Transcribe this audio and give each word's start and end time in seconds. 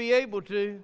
be 0.00 0.12
able 0.14 0.40
to. 0.40 0.82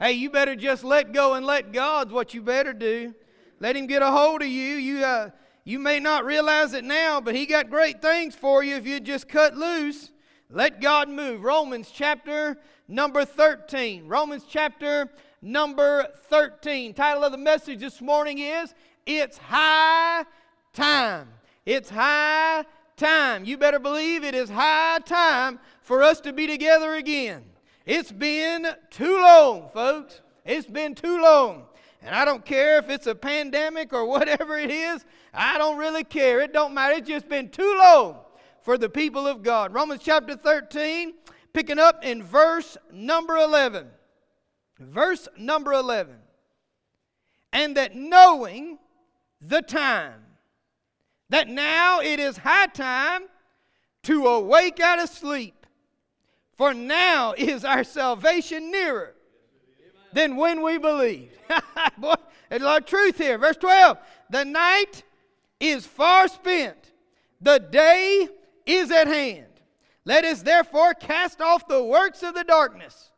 Hey, 0.00 0.12
you 0.12 0.30
better 0.30 0.56
just 0.56 0.82
let 0.82 1.12
go 1.12 1.34
and 1.34 1.44
let 1.44 1.70
God's 1.70 2.14
what 2.14 2.32
you 2.32 2.40
better 2.40 2.72
do. 2.72 3.14
Let 3.60 3.76
Him 3.76 3.86
get 3.86 4.00
a 4.00 4.10
hold 4.10 4.40
of 4.40 4.48
you. 4.48 4.76
You, 4.76 5.04
uh, 5.04 5.30
you 5.64 5.78
may 5.78 6.00
not 6.00 6.24
realize 6.24 6.72
it 6.72 6.82
now, 6.82 7.20
but 7.20 7.34
He 7.34 7.44
got 7.44 7.68
great 7.68 8.00
things 8.00 8.34
for 8.34 8.64
you 8.64 8.76
if 8.76 8.86
you 8.86 9.00
just 9.00 9.28
cut 9.28 9.54
loose. 9.54 10.12
Let 10.48 10.80
God 10.80 11.10
move. 11.10 11.42
Romans 11.42 11.90
chapter 11.92 12.56
number 12.88 13.26
13. 13.26 14.08
Romans 14.08 14.44
chapter 14.48 15.10
number 15.42 16.06
13. 16.30 16.94
Title 16.94 17.24
of 17.24 17.32
the 17.32 17.36
message 17.36 17.80
this 17.80 18.00
morning 18.00 18.38
is 18.38 18.74
It's 19.04 19.36
High 19.36 20.24
Time. 20.72 21.28
It's 21.66 21.90
high 21.90 22.64
time. 22.96 23.44
You 23.44 23.58
better 23.58 23.78
believe 23.78 24.24
it 24.24 24.34
is 24.34 24.48
high 24.48 25.00
time 25.04 25.60
for 25.82 26.02
us 26.02 26.22
to 26.22 26.32
be 26.32 26.46
together 26.46 26.94
again. 26.94 27.44
It's 27.88 28.12
been 28.12 28.66
too 28.90 29.18
long, 29.18 29.70
folks. 29.72 30.20
It's 30.44 30.66
been 30.66 30.94
too 30.94 31.22
long. 31.22 31.64
And 32.02 32.14
I 32.14 32.26
don't 32.26 32.44
care 32.44 32.76
if 32.76 32.90
it's 32.90 33.06
a 33.06 33.14
pandemic 33.14 33.94
or 33.94 34.04
whatever 34.04 34.58
it 34.58 34.70
is. 34.70 35.06
I 35.32 35.56
don't 35.56 35.78
really 35.78 36.04
care. 36.04 36.42
It 36.42 36.52
don't 36.52 36.74
matter. 36.74 36.96
It's 36.96 37.08
just 37.08 37.30
been 37.30 37.48
too 37.48 37.78
long 37.82 38.18
for 38.60 38.76
the 38.76 38.90
people 38.90 39.26
of 39.26 39.42
God. 39.42 39.72
Romans 39.72 40.02
chapter 40.04 40.36
13, 40.36 41.14
picking 41.54 41.78
up 41.78 42.04
in 42.04 42.22
verse 42.22 42.76
number 42.92 43.38
11. 43.38 43.86
Verse 44.78 45.26
number 45.38 45.72
11. 45.72 46.14
And 47.54 47.74
that 47.78 47.96
knowing 47.96 48.78
the 49.40 49.62
time, 49.62 50.26
that 51.30 51.48
now 51.48 52.00
it 52.00 52.20
is 52.20 52.36
high 52.36 52.66
time 52.66 53.22
to 54.02 54.26
awake 54.26 54.78
out 54.78 54.98
of 54.98 55.08
sleep 55.08 55.57
for 56.58 56.74
now 56.74 57.34
is 57.38 57.64
our 57.64 57.84
salvation 57.84 58.72
nearer 58.72 59.14
than 60.12 60.36
when 60.36 60.60
we 60.60 60.76
believed. 60.76 61.38
Boy, 61.98 62.14
there's 62.50 62.62
a 62.62 62.64
lot 62.64 62.82
of 62.82 62.86
truth 62.86 63.16
here. 63.16 63.38
Verse 63.38 63.56
12 63.56 63.96
The 64.28 64.44
night 64.44 65.04
is 65.60 65.86
far 65.86 66.26
spent, 66.26 66.92
the 67.40 67.58
day 67.58 68.28
is 68.66 68.90
at 68.90 69.06
hand. 69.06 69.46
Let 70.04 70.24
us 70.24 70.42
therefore 70.42 70.94
cast 70.94 71.40
off 71.40 71.68
the 71.68 71.84
works 71.84 72.22
of 72.22 72.34
the 72.34 72.44
darkness, 72.44 73.10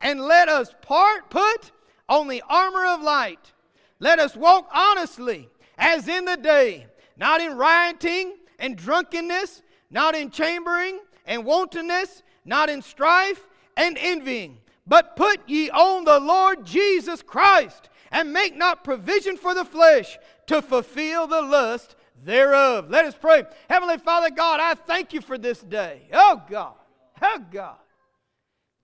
and 0.00 0.20
let 0.20 0.48
us 0.48 0.74
part, 0.82 1.30
put 1.30 1.72
on 2.08 2.28
the 2.28 2.42
armor 2.48 2.84
of 2.84 3.00
light. 3.00 3.52
Let 4.00 4.18
us 4.18 4.36
walk 4.36 4.68
honestly 4.72 5.48
as 5.78 6.08
in 6.08 6.26
the 6.26 6.36
day, 6.36 6.88
not 7.16 7.40
in 7.40 7.56
rioting 7.56 8.36
and 8.58 8.76
drunkenness, 8.76 9.62
not 9.90 10.14
in 10.14 10.30
chambering 10.30 11.00
and 11.24 11.44
wantonness 11.46 12.22
not 12.44 12.70
in 12.70 12.82
strife 12.82 13.46
and 13.76 13.96
envying, 13.98 14.58
but 14.86 15.16
put 15.16 15.48
ye 15.48 15.70
on 15.70 16.04
the 16.04 16.20
Lord 16.20 16.64
Jesus 16.64 17.22
Christ, 17.22 17.88
and 18.10 18.32
make 18.32 18.56
not 18.56 18.84
provision 18.84 19.36
for 19.36 19.54
the 19.54 19.64
flesh 19.64 20.18
to 20.46 20.60
fulfill 20.60 21.26
the 21.26 21.40
lust 21.40 21.96
thereof. 22.24 22.90
Let 22.90 23.04
us 23.04 23.14
pray. 23.18 23.44
Heavenly 23.70 23.98
Father 23.98 24.30
God, 24.30 24.60
I 24.60 24.74
thank 24.74 25.12
you 25.12 25.20
for 25.20 25.38
this 25.38 25.60
day. 25.60 26.02
Oh 26.12 26.42
God. 26.48 26.74
Oh 27.20 27.38
God. 27.50 27.76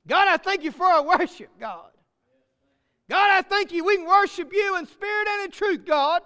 God, 0.07 0.29
I 0.29 0.39
thank 0.39 0.65
you 0.65 0.73
for 0.73 0.87
our 0.87 1.05
worship, 1.05 1.51
God. 1.61 1.91
God, 3.11 3.31
I 3.31 3.43
thank 3.43 3.73
you 3.73 3.85
we 3.85 3.97
can 3.97 4.07
worship 4.07 4.53
you 4.53 4.77
in 4.79 4.87
spirit 4.87 5.29
and 5.29 5.45
in 5.47 5.51
truth, 5.51 5.85
God. 5.85 6.23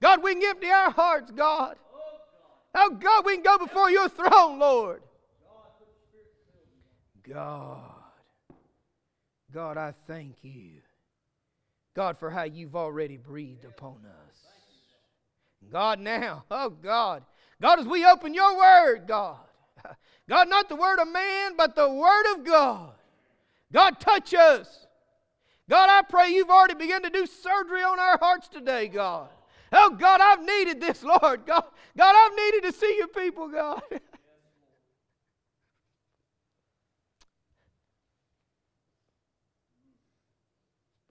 God, 0.00 0.22
we 0.22 0.34
can 0.34 0.44
empty 0.44 0.70
our 0.70 0.90
hearts, 0.90 1.30
God. 1.30 1.76
Oh 2.74 2.90
God, 2.90 3.00
oh, 3.04 3.22
we 3.24 3.34
can 3.34 3.42
go 3.42 3.58
before 3.58 3.90
your 3.90 4.08
throne, 4.08 4.58
Lord. 4.58 5.02
God. 7.28 7.80
God, 9.52 9.76
I 9.76 9.94
thank 10.06 10.36
you. 10.42 10.80
God, 11.94 12.18
for 12.18 12.30
how 12.30 12.44
you've 12.44 12.76
already 12.76 13.16
breathed 13.16 13.64
upon 13.64 13.96
us. 14.06 14.36
God, 15.72 15.98
now, 16.00 16.44
oh 16.50 16.70
God. 16.70 17.24
God, 17.60 17.80
as 17.80 17.86
we 17.86 18.04
open 18.04 18.34
your 18.34 18.56
word, 18.56 19.06
God. 19.06 19.38
God, 20.28 20.48
not 20.48 20.68
the 20.68 20.76
word 20.76 21.00
of 21.00 21.08
man, 21.08 21.52
but 21.56 21.74
the 21.74 21.88
word 21.88 22.34
of 22.34 22.44
God. 22.44 22.92
God, 23.72 24.00
touch 24.00 24.32
us. 24.34 24.86
God, 25.68 25.90
I 25.90 26.02
pray 26.02 26.30
you've 26.30 26.50
already 26.50 26.74
begun 26.74 27.02
to 27.02 27.10
do 27.10 27.26
surgery 27.26 27.82
on 27.82 27.98
our 27.98 28.18
hearts 28.18 28.48
today, 28.48 28.88
God. 28.88 29.28
Oh, 29.72 29.90
God, 29.90 30.20
I've 30.22 30.44
needed 30.44 30.80
this, 30.80 31.02
Lord. 31.22 31.44
God, 31.46 31.64
God 31.96 32.14
I've 32.16 32.36
needed 32.36 32.62
to 32.64 32.72
see 32.72 32.96
your 32.96 33.08
people, 33.08 33.48
God. 33.48 33.82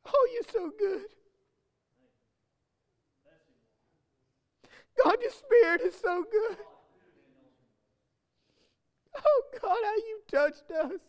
Oh, 0.08 0.28
you're 0.34 0.44
so 0.52 0.72
good. 0.78 1.02
God, 5.04 5.18
your 5.22 5.32
spirit 5.32 5.82
is 5.82 5.96
so 5.96 6.26
good. 6.30 6.58
Oh, 9.16 9.44
God, 9.62 9.78
how 9.84 9.96
you 9.96 10.20
touched 10.32 10.72
us. 10.72 11.00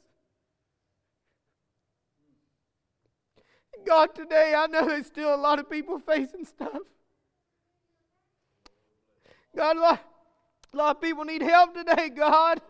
God, 3.86 4.14
today 4.14 4.54
I 4.56 4.66
know 4.66 4.86
there's 4.86 5.06
still 5.06 5.34
a 5.34 5.36
lot 5.36 5.58
of 5.58 5.70
people 5.70 5.98
facing 5.98 6.44
stuff. 6.44 6.78
God, 9.56 9.76
a 9.76 9.80
lot, 9.80 10.00
a 10.72 10.76
lot 10.76 10.96
of 10.96 11.02
people 11.02 11.24
need 11.24 11.42
help 11.42 11.74
today, 11.74 12.10
God. 12.10 12.60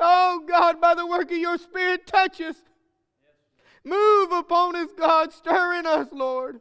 Oh, 0.00 0.42
God, 0.46 0.80
by 0.80 0.94
the 0.94 1.06
work 1.06 1.30
of 1.30 1.36
your 1.36 1.58
Spirit, 1.58 2.06
touch 2.06 2.40
us. 2.40 2.56
Move 3.84 4.32
upon 4.32 4.76
us, 4.76 4.90
God. 4.96 5.32
Stir 5.32 5.74
in 5.74 5.86
us, 5.86 6.08
Lord. 6.12 6.60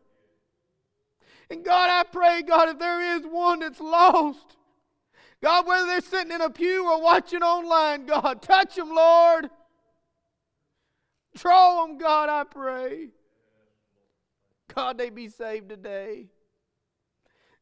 And 1.50 1.64
God, 1.64 1.90
I 1.90 2.04
pray, 2.04 2.42
God, 2.42 2.70
if 2.70 2.80
there 2.80 3.18
is 3.18 3.24
one 3.24 3.60
that's 3.60 3.80
lost, 3.80 4.58
God, 5.42 5.68
whether 5.68 5.86
they're 5.86 6.02
sitting 6.02 6.32
in 6.32 6.42
a 6.42 6.50
pew 6.50 6.90
or 6.90 7.02
watching 7.02 7.42
online, 7.42 8.06
God, 8.06 8.42
touch 8.42 8.76
them, 8.76 8.94
Lord. 8.94 9.50
Draw 11.36 11.86
them, 11.86 11.98
God, 11.98 12.30
I 12.30 12.44
pray. 12.44 13.10
God, 14.74 14.98
they 14.98 15.10
be 15.10 15.30
saved 15.30 15.70
today. 15.70 16.28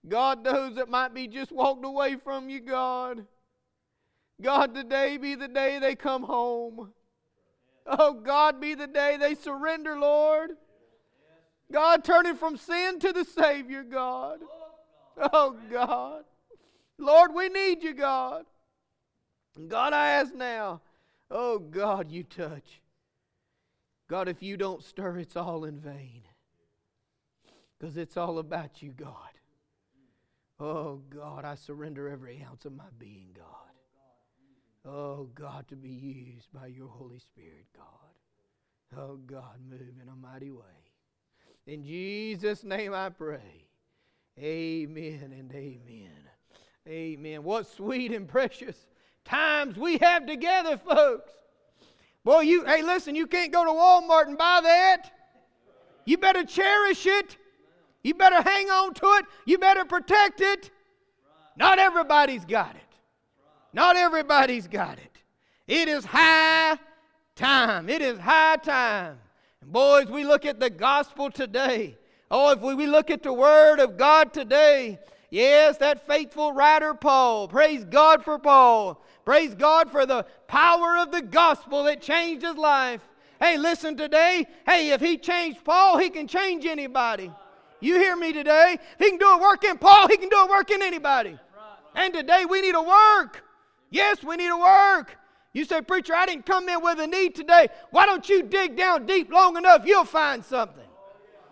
God, 0.08 0.44
those 0.44 0.76
that 0.76 0.90
might 0.90 1.14
be 1.14 1.28
just 1.28 1.52
walked 1.52 1.86
away 1.86 2.16
from 2.16 2.50
you, 2.50 2.62
God. 2.62 3.26
God, 4.42 4.74
today 4.74 5.18
be 5.18 5.36
the 5.36 5.48
day 5.48 5.80
they 5.80 5.96
come 5.96 6.24
home. 6.24 6.94
Oh, 7.86 8.14
God, 8.14 8.60
be 8.60 8.74
the 8.74 8.88
day 8.88 9.18
they 9.18 9.36
surrender, 9.36 9.98
Lord. 9.98 10.52
God, 11.72 12.04
turn 12.04 12.24
turning 12.24 12.38
from 12.38 12.58
sin 12.58 13.00
to 13.00 13.12
the 13.12 13.26
Savior, 13.26 13.84
God. 13.84 14.40
Oh, 15.18 15.56
God. 15.72 16.24
Lord, 16.98 17.34
we 17.34 17.50
need 17.50 17.84
you, 17.84 17.94
God. 17.94 18.46
God, 19.68 19.94
I 19.94 20.10
ask 20.12 20.34
now, 20.34 20.82
oh, 21.32 21.60
God, 21.60 22.12
you 22.12 22.24
touch. 22.24 22.82
God, 24.08 24.28
if 24.28 24.44
you 24.44 24.58
don't 24.58 24.84
stir, 24.84 25.18
it's 25.18 25.36
all 25.36 25.66
in 25.66 25.80
vain. 25.80 26.24
Because 27.80 27.98
it's 27.98 28.18
all 28.18 28.40
about 28.40 28.82
you, 28.82 28.92
God. 28.92 29.14
Oh, 30.60 31.02
God, 31.10 31.44
I 31.44 31.56
surrender 31.56 32.10
every 32.10 32.46
ounce 32.50 32.66
of 32.66 32.74
my 32.74 32.86
being, 32.98 33.30
God. 33.36 33.75
Oh, 34.88 35.28
God, 35.34 35.68
to 35.70 35.76
be 35.76 35.90
used 35.90 36.52
by 36.54 36.68
your 36.68 36.88
Holy 36.88 37.20
Spirit, 37.20 37.66
God. 37.76 38.98
Oh, 38.98 39.18
God, 39.26 39.60
move 39.68 39.82
in 40.02 40.08
a 40.10 40.16
mighty 40.16 40.52
way. 40.52 40.64
In 41.66 41.84
Jesus' 41.84 42.64
name 42.64 42.94
I 42.94 43.10
pray. 43.10 43.66
Amen 44.40 45.34
and 45.38 45.52
amen. 45.52 46.12
Amen. 46.88 47.44
What 47.44 47.68
sweet 47.68 48.12
and 48.12 48.28
precious 48.28 48.76
times 49.24 49.76
we 49.76 49.98
have 49.98 50.28
together, 50.28 50.78
folks. 50.78 51.32
Boy, 52.24 52.42
you, 52.42 52.66
hey, 52.66 52.84
listen, 52.84 53.16
you 53.16 53.26
can't 53.26 53.52
go 53.52 53.64
to 53.64 53.72
Walmart 53.72 54.28
and 54.28 54.38
buy 54.38 54.60
that. 54.62 55.12
You 56.06 56.18
better 56.18 56.44
cherish 56.44 57.06
it. 57.08 57.38
You 58.04 58.14
better 58.14 58.42
hang 58.42 58.70
on 58.70 58.94
to 58.94 59.06
it. 59.20 59.26
You 59.46 59.58
better 59.58 59.86
protect 59.86 60.42
it. 60.42 60.70
Not 61.58 61.80
everybody's 61.80 62.46
got 62.46 62.76
it. 62.76 62.85
Not 63.76 63.98
everybody's 63.98 64.70
got 64.70 64.98
it. 65.00 65.18
It 65.68 65.90
is 65.90 66.06
high 66.06 66.78
time. 67.36 67.90
It 67.90 68.02
is 68.02 68.18
high 68.18 68.56
time. 68.56 69.18
And 69.60 69.74
boys, 69.74 70.08
we 70.08 70.24
look 70.24 70.46
at 70.46 70.62
the 70.62 70.70
gospel 70.70 71.30
today. 71.30 71.98
Oh, 72.32 72.54
if 72.54 72.62
we 72.62 72.88
look 72.88 73.12
at 73.12 73.22
the 73.22 73.34
word 73.34 73.82
of 73.82 73.98
God 73.98 74.34
today, 74.34 74.98
yes, 75.30 75.76
that 75.80 76.08
faithful 76.08 76.54
writer 76.54 76.94
Paul, 76.94 77.50
praise 77.50 77.84
God 77.84 78.24
for 78.24 78.40
Paul. 78.40 79.04
Praise 79.26 79.54
God 79.54 79.92
for 79.92 80.06
the 80.06 80.26
power 80.48 80.96
of 80.98 81.12
the 81.12 81.22
gospel 81.22 81.84
that 81.84 82.02
changed 82.02 82.46
his 82.46 82.56
life. 82.56 83.02
Hey, 83.42 83.58
listen 83.58 83.98
today. 83.98 84.48
Hey, 84.66 84.92
if 84.92 85.02
he 85.02 85.18
changed 85.18 85.66
Paul, 85.66 85.98
he 85.98 86.10
can 86.10 86.30
change 86.30 86.66
anybody. 86.66 87.30
You 87.82 87.96
hear 87.96 88.16
me 88.16 88.32
today? 88.32 88.78
If 88.98 89.00
he 89.00 89.10
can 89.10 89.20
do 89.20 89.28
a 89.28 89.42
work 89.42 89.66
in 89.66 89.78
Paul, 89.78 90.08
he 90.08 90.16
can 90.16 90.30
do 90.30 90.38
a 90.38 90.48
work 90.48 90.72
in 90.72 90.82
anybody. 90.82 91.38
And 91.94 92.14
today 92.14 92.46
we 92.46 92.62
need 92.62 92.76
a 92.76 92.82
work. 92.82 93.42
Yes, 93.90 94.24
we 94.24 94.36
need 94.36 94.48
to 94.48 94.58
work. 94.58 95.18
You 95.54 95.64
say, 95.64 95.82
Preacher, 95.82 96.14
I 96.14 96.26
didn't 96.26 96.46
come 96.46 96.68
in 96.68 96.82
with 96.82 97.00
a 97.00 97.08
need 97.08 97.34
today. 97.34 97.70
Why 97.92 98.06
don't 98.06 98.28
you 98.28 98.44
dig 98.44 98.76
down 98.76 99.06
deep 99.06 99.32
long 99.32 99.56
enough? 99.56 99.84
You'll 99.86 100.04
find 100.04 100.44
something. 100.44 100.84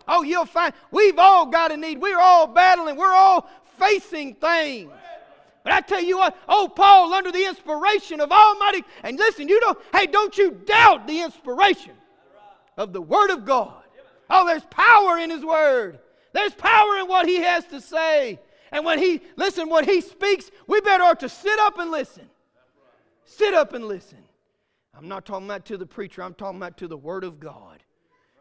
Oh, 0.06 0.22
you'll 0.22 0.44
find. 0.44 0.74
We've 0.90 1.18
all 1.18 1.46
got 1.46 1.72
a 1.72 1.76
need. 1.76 2.00
We're 2.00 2.20
all 2.20 2.46
battling. 2.46 2.96
We're 2.96 3.14
all 3.14 3.48
facing 3.78 4.34
things. 4.34 4.90
But 5.62 5.72
I 5.72 5.80
tell 5.80 6.02
you 6.02 6.18
what, 6.18 6.36
oh, 6.46 6.68
Paul, 6.68 7.14
under 7.14 7.32
the 7.32 7.46
inspiration 7.46 8.20
of 8.20 8.30
Almighty, 8.30 8.84
and 9.02 9.18
listen, 9.18 9.48
you 9.48 9.58
don't, 9.60 9.78
hey, 9.94 10.06
don't 10.06 10.36
you 10.36 10.50
doubt 10.50 11.06
the 11.06 11.22
inspiration 11.22 11.92
of 12.76 12.92
the 12.92 13.00
Word 13.00 13.30
of 13.30 13.46
God. 13.46 13.82
Oh, 14.28 14.46
there's 14.46 14.64
power 14.66 15.18
in 15.18 15.30
His 15.30 15.42
Word. 15.42 15.98
There's 16.32 16.52
power 16.52 16.98
in 16.98 17.08
what 17.08 17.26
He 17.26 17.36
has 17.36 17.64
to 17.68 17.80
say. 17.80 18.40
And 18.74 18.84
when 18.84 18.98
He, 18.98 19.20
listen, 19.36 19.70
when 19.70 19.84
He 19.84 20.00
speaks, 20.00 20.50
we 20.66 20.80
better 20.80 21.04
ought 21.04 21.20
to 21.20 21.28
sit 21.28 21.58
up 21.60 21.78
and 21.78 21.92
listen. 21.92 22.28
Sit 23.24 23.54
up 23.54 23.72
and 23.72 23.86
listen. 23.86 24.18
I'm 24.96 25.06
not 25.06 25.24
talking 25.24 25.46
about 25.46 25.64
to 25.66 25.76
the 25.76 25.86
preacher, 25.86 26.22
I'm 26.22 26.34
talking 26.34 26.58
about 26.58 26.76
to 26.78 26.88
the 26.88 26.96
Word 26.96 27.22
of 27.22 27.38
God. 27.38 27.84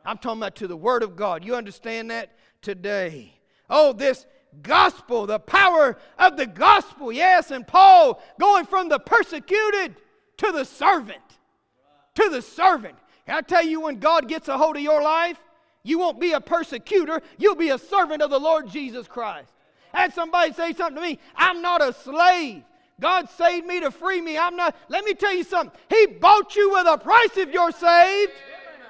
I'm 0.04 0.18
talking 0.18 0.42
about 0.42 0.56
to 0.56 0.68
the 0.68 0.76
Word 0.76 1.04
of 1.04 1.16
God. 1.16 1.46
You 1.46 1.56
understand 1.56 2.10
that 2.10 2.32
today? 2.64 3.40
Oh, 3.70 3.94
this 3.94 4.26
gospel, 4.64 5.28
the 5.28 5.40
power 5.40 6.00
of 6.18 6.36
the 6.36 6.48
gospel. 6.48 7.12
Yes, 7.12 7.52
and 7.52 7.66
Paul 7.66 8.20
going 8.40 8.66
from 8.66 8.90
the 8.90 9.00
persecuted 9.00 9.96
to 10.38 10.52
the 10.52 10.66
servant. 10.66 11.20
To 12.16 12.30
the 12.30 12.42
servant. 12.42 12.96
Can 13.28 13.36
I 13.36 13.42
tell 13.42 13.64
you 13.64 13.82
when 13.82 14.00
God 14.00 14.28
gets 14.28 14.48
a 14.48 14.58
hold 14.58 14.78
of 14.78 14.82
your 14.82 15.02
life, 15.04 15.38
you 15.84 16.00
won't 16.00 16.20
be 16.20 16.32
a 16.32 16.42
persecutor, 16.42 17.22
you'll 17.38 17.56
be 17.56 17.70
a 17.70 17.78
servant 17.78 18.24
of 18.24 18.32
the 18.32 18.40
Lord 18.40 18.68
Jesus 18.68 19.08
Christ. 19.08 19.54
Had 19.94 20.14
somebody 20.14 20.54
say 20.54 20.74
something 20.74 20.96
to 20.96 21.02
me 21.02 21.20
I'm 21.36 21.62
not 21.62 21.82
a 21.82 21.94
slave. 21.94 22.64
God 23.00 23.30
saved 23.30 23.66
me 23.66 23.80
to 23.82 23.92
free 23.92 24.22
me. 24.22 24.38
I'm 24.38 24.56
not. 24.56 24.76
Let 24.88 25.04
me 25.04 25.14
tell 25.14 25.34
you 25.34 25.44
something. 25.44 25.78
He 25.90 26.06
bought 26.06 26.56
you 26.56 26.72
with 26.72 26.88
a 26.88 26.98
price 26.98 27.38
if 27.38 27.52
you're 27.52 27.72
saved. 27.72 28.32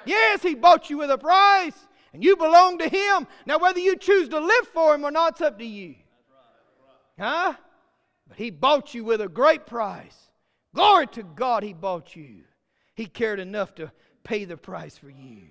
Yes, 0.04 0.42
He 0.42 0.54
bought 0.54 0.90
you 0.90 0.98
with 0.98 1.10
a 1.10 1.18
price. 1.18 1.74
And 2.12 2.22
you 2.22 2.36
belong 2.36 2.78
to 2.78 2.88
Him. 2.88 3.26
Now, 3.46 3.58
whether 3.58 3.80
you 3.80 3.96
choose 3.96 4.28
to 4.28 4.38
live 4.38 4.68
for 4.72 4.94
Him 4.94 5.04
or 5.04 5.10
not, 5.10 5.32
it's 5.32 5.40
up 5.40 5.58
to 5.58 5.64
you. 5.64 5.96
Huh? 7.18 7.54
But 8.28 8.36
He 8.36 8.50
bought 8.50 8.94
you 8.94 9.04
with 9.04 9.20
a 9.20 9.28
great 9.28 9.66
price. 9.66 10.30
Glory 10.74 11.06
to 11.08 11.22
God, 11.22 11.62
He 11.62 11.72
bought 11.72 12.14
you. 12.14 12.42
He 12.94 13.06
cared 13.06 13.40
enough 13.40 13.74
to 13.76 13.90
pay 14.22 14.44
the 14.44 14.56
price 14.56 14.96
for 14.96 15.10
you. 15.10 15.48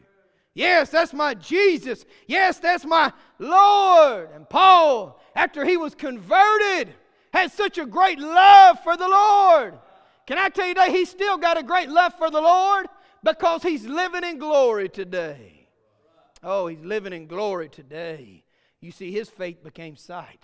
Yes, 0.53 0.89
that's 0.89 1.13
my 1.13 1.33
Jesus. 1.33 2.05
Yes, 2.27 2.59
that's 2.59 2.85
my 2.85 3.11
Lord. 3.39 4.29
And 4.35 4.47
Paul, 4.47 5.19
after 5.35 5.65
he 5.65 5.77
was 5.77 5.95
converted, 5.95 6.93
had 7.33 7.51
such 7.51 7.77
a 7.77 7.85
great 7.85 8.19
love 8.19 8.79
for 8.83 8.95
the 8.95 9.07
Lord. 9.07 9.79
Can 10.27 10.37
I 10.37 10.49
tell 10.49 10.67
you 10.67 10.75
that 10.75 10.89
he's 10.89 11.09
still 11.09 11.37
got 11.37 11.57
a 11.57 11.63
great 11.63 11.89
love 11.89 12.13
for 12.17 12.29
the 12.29 12.41
Lord? 12.41 12.87
Because 13.23 13.63
he's 13.63 13.85
living 13.85 14.23
in 14.23 14.37
glory 14.37 14.89
today. 14.89 15.67
Oh, 16.43 16.67
he's 16.67 16.83
living 16.83 17.13
in 17.13 17.25
glory 17.27 17.69
today. 17.69 18.43
You 18.79 18.91
see, 18.91 19.11
his 19.11 19.29
faith 19.29 19.63
became 19.63 19.95
sight. 19.95 20.43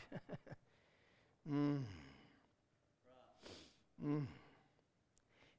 mm. 1.52 1.80
Mm. 4.04 4.26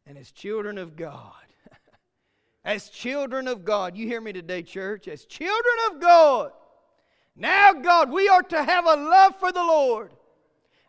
And 0.06 0.19
as 0.19 0.32
children 0.32 0.79
of 0.79 0.97
God, 0.97 1.35
as 2.64 2.88
children 2.88 3.48
of 3.48 3.64
God, 3.64 3.96
you 3.96 4.06
hear 4.06 4.20
me 4.20 4.32
today, 4.32 4.62
church, 4.62 5.08
as 5.08 5.24
children 5.24 5.74
of 5.90 6.00
God, 6.00 6.52
now, 7.36 7.72
God, 7.72 8.10
we 8.10 8.28
are 8.28 8.42
to 8.42 8.62
have 8.62 8.84
a 8.84 8.96
love 8.96 9.34
for 9.38 9.50
the 9.50 9.62
Lord. 9.62 10.12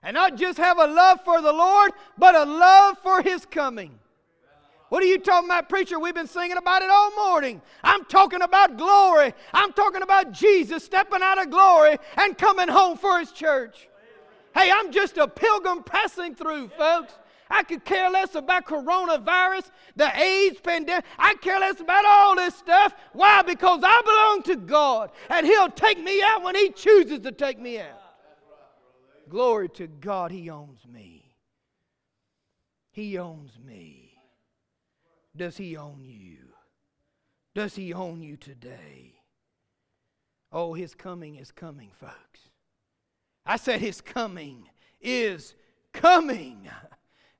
And 0.03 0.15
not 0.15 0.35
just 0.35 0.57
have 0.57 0.79
a 0.79 0.87
love 0.87 1.19
for 1.23 1.41
the 1.41 1.53
Lord, 1.53 1.91
but 2.17 2.35
a 2.35 2.43
love 2.43 2.97
for 3.03 3.21
His 3.21 3.45
coming. 3.45 3.97
What 4.89 5.01
are 5.03 5.07
you 5.07 5.19
talking 5.19 5.47
about, 5.47 5.69
preacher? 5.69 5.97
We've 5.97 6.13
been 6.13 6.27
singing 6.27 6.57
about 6.57 6.81
it 6.81 6.89
all 6.89 7.15
morning. 7.15 7.61
I'm 7.83 8.03
talking 8.05 8.41
about 8.41 8.77
glory. 8.77 9.33
I'm 9.53 9.71
talking 9.71 10.01
about 10.01 10.33
Jesus 10.33 10.83
stepping 10.83 11.21
out 11.21 11.41
of 11.41 11.49
glory 11.49 11.97
and 12.17 12.37
coming 12.37 12.67
home 12.67 12.97
for 12.97 13.19
His 13.19 13.31
church. 13.31 13.87
Hey, 14.53 14.69
I'm 14.69 14.91
just 14.91 15.17
a 15.17 15.29
pilgrim 15.29 15.83
passing 15.83 16.35
through, 16.35 16.67
folks. 16.69 17.13
I 17.51 17.63
could 17.63 17.83
care 17.83 18.09
less 18.09 18.33
about 18.35 18.65
coronavirus, 18.65 19.69
the 19.97 20.09
AIDS 20.17 20.59
pandemic. 20.61 21.03
I 21.19 21.33
care 21.35 21.59
less 21.59 21.81
about 21.81 22.05
all 22.05 22.35
this 22.37 22.55
stuff. 22.55 22.93
Why? 23.11 23.41
Because 23.41 23.81
I 23.83 24.01
belong 24.01 24.43
to 24.43 24.65
God, 24.65 25.11
and 25.29 25.45
He'll 25.45 25.69
take 25.69 26.01
me 26.01 26.21
out 26.21 26.43
when 26.43 26.55
He 26.55 26.69
chooses 26.69 27.19
to 27.19 27.31
take 27.31 27.59
me 27.59 27.79
out. 27.79 28.01
Glory 29.27 29.67
to 29.69 29.87
God, 29.87 30.31
He 30.31 30.49
owns 30.49 30.87
me. 30.87 31.35
He 32.91 33.17
owns 33.17 33.59
me. 33.59 34.13
Does 35.35 35.57
He 35.57 35.75
own 35.75 36.05
you? 36.05 36.37
Does 37.53 37.75
He 37.75 37.93
own 37.93 38.21
you 38.21 38.37
today? 38.37 39.15
Oh, 40.53 40.73
His 40.73 40.95
coming 40.95 41.35
is 41.35 41.51
coming, 41.51 41.91
folks. 41.99 42.39
I 43.45 43.57
said 43.57 43.81
His 43.81 43.99
coming 43.99 44.69
is 45.01 45.53
coming. 45.91 46.69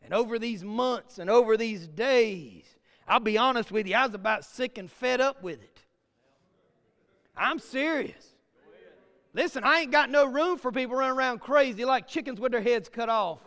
And 0.03 0.13
over 0.13 0.39
these 0.39 0.63
months 0.63 1.19
and 1.19 1.30
over 1.30 1.57
these 1.57 1.88
days, 1.88 2.65
I'll 3.07 3.19
be 3.19 3.38
honest 3.38 3.71
with 3.71 3.88
you, 3.88 3.95
I 3.95 4.06
was 4.06 4.15
about 4.15 4.45
sick 4.45 4.77
and 4.77 4.89
fed 4.89 5.21
up 5.21 5.44
with 5.44 5.62
it. 5.62 5.80
I'm 7.36 7.59
serious. 7.59 8.27
Listen, 9.33 9.63
I 9.63 9.81
ain't 9.81 9.92
got 9.92 10.09
no 10.09 10.25
room 10.25 10.57
for 10.57 10.71
people 10.71 10.98
running 10.98 11.18
around 11.18 11.39
crazy 11.39 11.86
like 11.86 12.07
chickens 12.07 12.39
with 12.39 12.51
their 12.51 12.62
heads 12.62 12.89
cut 12.89 13.09
off. 13.09 13.39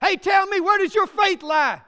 Hey, 0.00 0.16
tell 0.16 0.46
me, 0.46 0.60
where 0.60 0.78
does 0.78 0.94
your 0.94 1.06
faith 1.06 1.42
lie? 1.42 1.80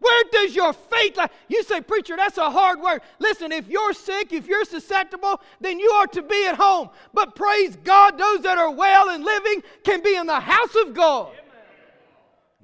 Where 0.00 0.24
does 0.32 0.54
your 0.54 0.72
faith 0.72 1.16
lie? 1.16 1.30
You 1.48 1.62
say, 1.62 1.80
Preacher, 1.80 2.16
that's 2.16 2.36
a 2.36 2.50
hard 2.50 2.80
word. 2.80 3.00
Listen, 3.20 3.52
if 3.52 3.68
you're 3.68 3.94
sick, 3.94 4.32
if 4.32 4.46
you're 4.46 4.64
susceptible, 4.64 5.40
then 5.60 5.78
you 5.78 5.88
are 5.90 6.06
to 6.08 6.22
be 6.22 6.46
at 6.46 6.56
home. 6.56 6.90
But 7.14 7.34
praise 7.34 7.76
God, 7.76 8.18
those 8.18 8.42
that 8.42 8.58
are 8.58 8.70
well 8.70 9.08
and 9.10 9.24
living 9.24 9.62
can 9.84 10.02
be 10.02 10.16
in 10.16 10.26
the 10.26 10.40
house 10.40 10.74
of 10.74 10.92
God. 10.92 11.32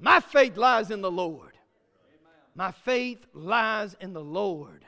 My 0.01 0.21
faith 0.21 0.57
lies 0.57 0.91
in 0.91 1.03
the 1.03 1.11
Lord. 1.11 1.53
My 2.55 2.73
faith 2.73 3.27
lies 3.35 3.95
in 4.01 4.13
the 4.13 4.25
Lord. 4.25 4.85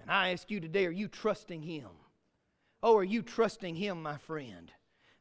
And 0.00 0.10
I 0.10 0.30
ask 0.32 0.50
you 0.50 0.58
today, 0.58 0.86
are 0.86 0.90
you 0.90 1.06
trusting 1.06 1.60
Him? 1.60 1.88
Oh, 2.82 2.96
are 2.96 3.04
you 3.04 3.22
trusting 3.22 3.76
Him, 3.76 4.02
my 4.02 4.16
friend? 4.16 4.72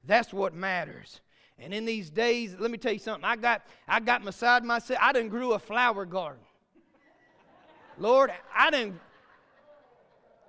That's 0.06 0.34
what 0.34 0.54
matters. 0.54 1.20
And 1.60 1.74
in 1.74 1.86
these 1.86 2.10
days, 2.10 2.56
let 2.58 2.72
me 2.72 2.78
tell 2.78 2.94
you 2.94 3.00
something. 3.00 3.26
I 3.26 3.36
got, 3.36 3.64
I 3.88 4.00
got 4.00 4.24
beside 4.24 4.64
myself. 4.64 5.00
I 5.02 5.12
done 5.12 5.28
grew 5.28 5.54
a 5.54 5.60
flower 5.60 6.06
garden. 6.06 6.44
Lord, 7.98 8.32
I 8.56 8.70
didn't. 8.70 9.00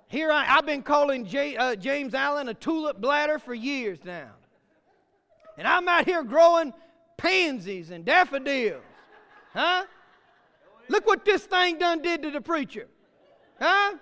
Here 0.07 0.31
I, 0.31 0.57
I've 0.57 0.65
been 0.65 0.83
calling 0.83 1.25
J, 1.25 1.57
uh, 1.57 1.75
James 1.75 2.13
Allen 2.13 2.47
a 2.47 2.53
tulip 2.53 3.01
bladder 3.01 3.39
for 3.39 3.53
years 3.53 3.99
now. 4.05 4.29
And 5.57 5.67
I'm 5.67 5.87
out 5.87 6.05
here 6.05 6.23
growing 6.23 6.73
pansies 7.19 7.91
and 7.91 8.05
daffodils. 8.05 8.81
Huh? 9.53 9.85
Look 10.87 11.05
what 11.05 11.25
this 11.25 11.43
thing 11.43 11.77
done 11.77 12.01
did 12.01 12.23
to 12.23 12.31
the 12.31 12.41
preacher. 12.41 12.87
Huh? 13.59 13.95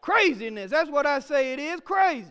Craziness. 0.00 0.70
That's 0.70 0.90
what 0.90 1.06
I 1.06 1.20
say 1.20 1.52
it 1.52 1.58
is 1.58 1.80
crazy. 1.80 2.28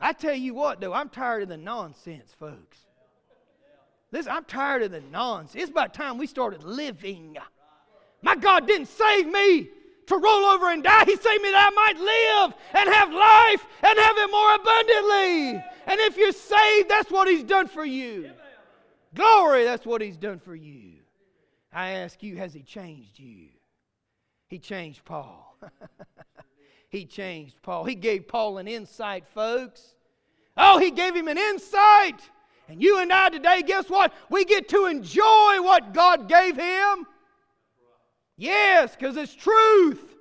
I 0.00 0.12
tell 0.12 0.34
you 0.34 0.52
what, 0.52 0.80
though, 0.80 0.92
I'm 0.92 1.08
tired 1.08 1.44
of 1.44 1.48
the 1.48 1.56
nonsense, 1.56 2.34
folks. 2.38 2.78
Listen, 4.10 4.32
I'm 4.32 4.44
tired 4.44 4.82
of 4.82 4.90
the 4.90 5.00
nonsense. 5.00 5.62
It's 5.62 5.70
about 5.70 5.94
time 5.94 6.18
we 6.18 6.26
started 6.26 6.64
living. 6.64 7.36
My 8.20 8.34
God 8.34 8.66
didn't 8.66 8.88
save 8.88 9.28
me 9.28 9.68
to 10.06 10.16
roll 10.16 10.44
over 10.46 10.70
and 10.70 10.82
die. 10.82 11.04
He 11.04 11.14
saved 11.14 11.42
me 11.42 11.50
that 11.50 11.70
I 11.70 11.74
might 11.74 11.98
live 11.98 12.54
and 12.74 12.92
have 12.92 13.12
life 13.12 13.66
and 13.82 13.98
have 13.98 14.16
it 14.18 14.30
more 14.30 14.54
abundantly. 14.56 15.71
And 15.86 16.00
if 16.00 16.16
you're 16.16 16.32
saved, 16.32 16.88
that's 16.88 17.10
what 17.10 17.28
He's 17.28 17.44
done 17.44 17.68
for 17.68 17.84
you. 17.84 18.30
Glory, 19.14 19.64
that's 19.64 19.84
what 19.84 20.00
He's 20.00 20.16
done 20.16 20.38
for 20.38 20.54
you. 20.54 20.94
I 21.72 21.92
ask 21.92 22.22
you, 22.22 22.36
has 22.36 22.52
He 22.52 22.62
changed 22.62 23.18
you? 23.18 23.48
He 24.48 24.58
changed 24.58 25.04
Paul. 25.04 25.56
he 26.90 27.06
changed 27.06 27.62
Paul. 27.62 27.84
He 27.84 27.94
gave 27.94 28.28
Paul 28.28 28.58
an 28.58 28.68
insight, 28.68 29.26
folks. 29.28 29.94
Oh, 30.58 30.78
he 30.78 30.90
gave 30.90 31.16
him 31.16 31.28
an 31.28 31.38
insight. 31.38 32.20
And 32.68 32.82
you 32.82 33.00
and 33.00 33.10
I 33.12 33.30
today, 33.30 33.62
guess 33.62 33.88
what? 33.88 34.12
We 34.30 34.44
get 34.44 34.68
to 34.68 34.84
enjoy 34.86 35.62
what 35.62 35.94
God 35.94 36.28
gave 36.28 36.56
him. 36.56 37.06
Yes, 38.36 38.94
because 38.94 39.16
it's 39.16 39.34
truth. 39.34 40.16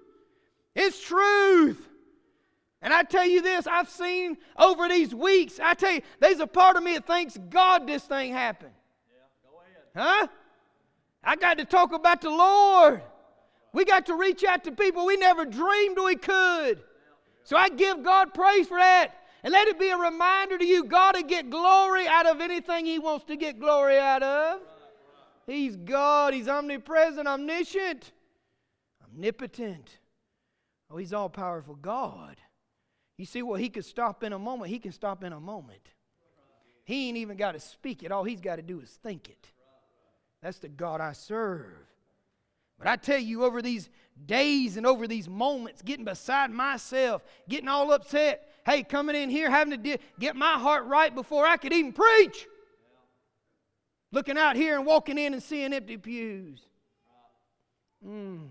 It's 0.75 1.01
truth. 1.01 1.89
And 2.81 2.93
I 2.93 3.03
tell 3.03 3.25
you 3.25 3.41
this, 3.41 3.67
I've 3.67 3.89
seen 3.89 4.37
over 4.57 4.87
these 4.87 5.13
weeks, 5.13 5.59
I 5.61 5.75
tell 5.75 5.91
you, 5.91 6.01
there's 6.19 6.39
a 6.39 6.47
part 6.47 6.77
of 6.77 6.83
me 6.83 6.95
that 6.95 7.05
thinks 7.05 7.37
God 7.49 7.87
this 7.87 8.03
thing 8.03 8.33
happened. 8.33 8.73
Yeah, 9.95 10.01
huh? 10.03 10.27
I 11.23 11.35
got 11.35 11.59
to 11.59 11.65
talk 11.65 11.93
about 11.93 12.21
the 12.21 12.31
Lord. 12.31 13.01
We 13.73 13.85
got 13.85 14.07
to 14.07 14.15
reach 14.15 14.43
out 14.43 14.63
to 14.63 14.71
people 14.71 15.05
we 15.05 15.17
never 15.17 15.45
dreamed 15.45 15.97
we 16.03 16.15
could. 16.15 16.81
So 17.43 17.55
I 17.55 17.69
give 17.69 18.03
God 18.03 18.33
praise 18.33 18.67
for 18.67 18.77
that. 18.77 19.11
And 19.43 19.51
let 19.51 19.67
it 19.67 19.79
be 19.79 19.89
a 19.89 19.97
reminder 19.97 20.57
to 20.57 20.65
you 20.65 20.83
God 20.83 21.13
to 21.13 21.23
get 21.23 21.49
glory 21.49 22.07
out 22.07 22.27
of 22.27 22.41
anything 22.41 22.85
He 22.85 22.99
wants 22.99 23.25
to 23.25 23.35
get 23.35 23.59
glory 23.59 23.97
out 23.97 24.21
of. 24.21 24.61
He's 25.47 25.75
God. 25.75 26.33
He's 26.33 26.47
omnipresent, 26.47 27.27
omniscient, 27.27 28.11
omnipotent. 29.03 29.99
Oh, 30.89 30.97
He's 30.97 31.13
all 31.13 31.29
powerful 31.29 31.75
God. 31.75 32.37
You 33.21 33.27
see 33.27 33.43
well, 33.43 33.59
He 33.59 33.69
could 33.69 33.85
stop 33.85 34.23
in 34.23 34.33
a 34.33 34.39
moment, 34.39 34.71
He 34.71 34.79
can 34.79 34.91
stop 34.91 35.23
in 35.23 35.31
a 35.31 35.39
moment. 35.39 35.91
He 36.85 37.07
ain't 37.07 37.17
even 37.17 37.37
got 37.37 37.51
to 37.51 37.59
speak 37.59 38.01
it. 38.01 38.11
All 38.11 38.23
He's 38.23 38.41
got 38.41 38.55
to 38.55 38.63
do 38.63 38.79
is 38.79 38.89
think 38.89 39.29
it. 39.29 39.51
That's 40.41 40.57
the 40.57 40.69
God 40.69 41.01
I 41.01 41.11
serve. 41.11 41.67
But 42.79 42.87
I 42.87 42.95
tell 42.95 43.19
you, 43.19 43.43
over 43.45 43.61
these 43.61 43.91
days 44.25 44.75
and 44.75 44.87
over 44.87 45.07
these 45.07 45.29
moments, 45.29 45.83
getting 45.83 46.03
beside 46.03 46.49
myself, 46.49 47.23
getting 47.47 47.67
all 47.67 47.91
upset, 47.93 48.49
hey, 48.65 48.81
coming 48.81 49.15
in 49.15 49.29
here, 49.29 49.51
having 49.51 49.69
to 49.69 49.77
de- 49.77 49.99
get 50.19 50.35
my 50.35 50.53
heart 50.53 50.87
right 50.87 51.13
before 51.13 51.45
I 51.45 51.57
could 51.57 51.73
even 51.73 51.93
preach. 51.93 52.47
Looking 54.11 54.39
out 54.39 54.55
here 54.55 54.77
and 54.77 54.85
walking 54.87 55.19
in 55.19 55.33
and 55.35 55.43
seeing 55.43 55.73
empty 55.73 55.97
pews. 55.97 56.61
Mm. 58.03 58.49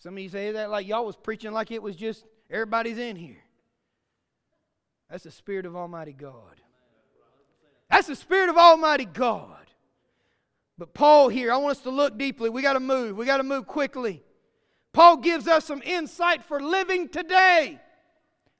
Some 0.00 0.14
of 0.14 0.22
you 0.22 0.30
say 0.30 0.52
that 0.52 0.70
like 0.70 0.88
y'all 0.88 1.04
was 1.04 1.16
preaching 1.16 1.52
like 1.52 1.70
it 1.70 1.82
was 1.82 1.94
just 1.94 2.24
everybody's 2.50 2.98
in 2.98 3.16
here. 3.16 3.42
That's 5.10 5.24
the 5.24 5.30
Spirit 5.30 5.66
of 5.66 5.76
Almighty 5.76 6.12
God. 6.12 6.56
That's 7.90 8.06
the 8.06 8.16
Spirit 8.16 8.48
of 8.48 8.56
Almighty 8.56 9.04
God. 9.04 9.56
But 10.78 10.94
Paul 10.94 11.28
here, 11.28 11.52
I 11.52 11.58
want 11.58 11.76
us 11.76 11.82
to 11.82 11.90
look 11.90 12.16
deeply. 12.16 12.48
We 12.48 12.62
got 12.62 12.72
to 12.72 12.80
move. 12.80 13.16
We 13.16 13.26
got 13.26 13.36
to 13.38 13.42
move 13.42 13.66
quickly. 13.66 14.22
Paul 14.94 15.18
gives 15.18 15.46
us 15.46 15.66
some 15.66 15.82
insight 15.82 16.44
for 16.44 16.60
living 16.60 17.08
today. 17.08 17.78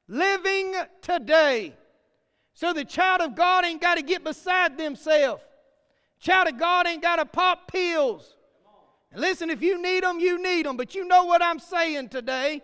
Living 0.09 0.75
today. 1.01 1.75
So 2.53 2.75
the 2.75 2.85
child 2.85 3.23
of 3.23 3.35
God 3.35 3.65
ain't 3.65 3.81
got 3.81 3.95
to 3.95 4.03
get 4.03 4.23
beside 4.23 4.77
themselves. 4.77 5.43
Child 6.19 6.49
of 6.49 6.59
God 6.59 6.87
ain't 6.87 7.01
got 7.01 7.17
to 7.17 7.25
pop 7.25 7.73
pills. 7.73 8.35
And 9.13 9.21
listen, 9.21 9.51
if 9.51 9.63
you 9.63 9.81
need 9.81 10.05
them, 10.05 10.21
you 10.21 10.41
need 10.43 10.67
them. 10.67 10.77
But 10.77 10.95
you 10.95 11.05
know 11.05 11.25
what 11.25 11.43
I'm 11.43 11.59
saying 11.59 12.11
today. 12.11 12.63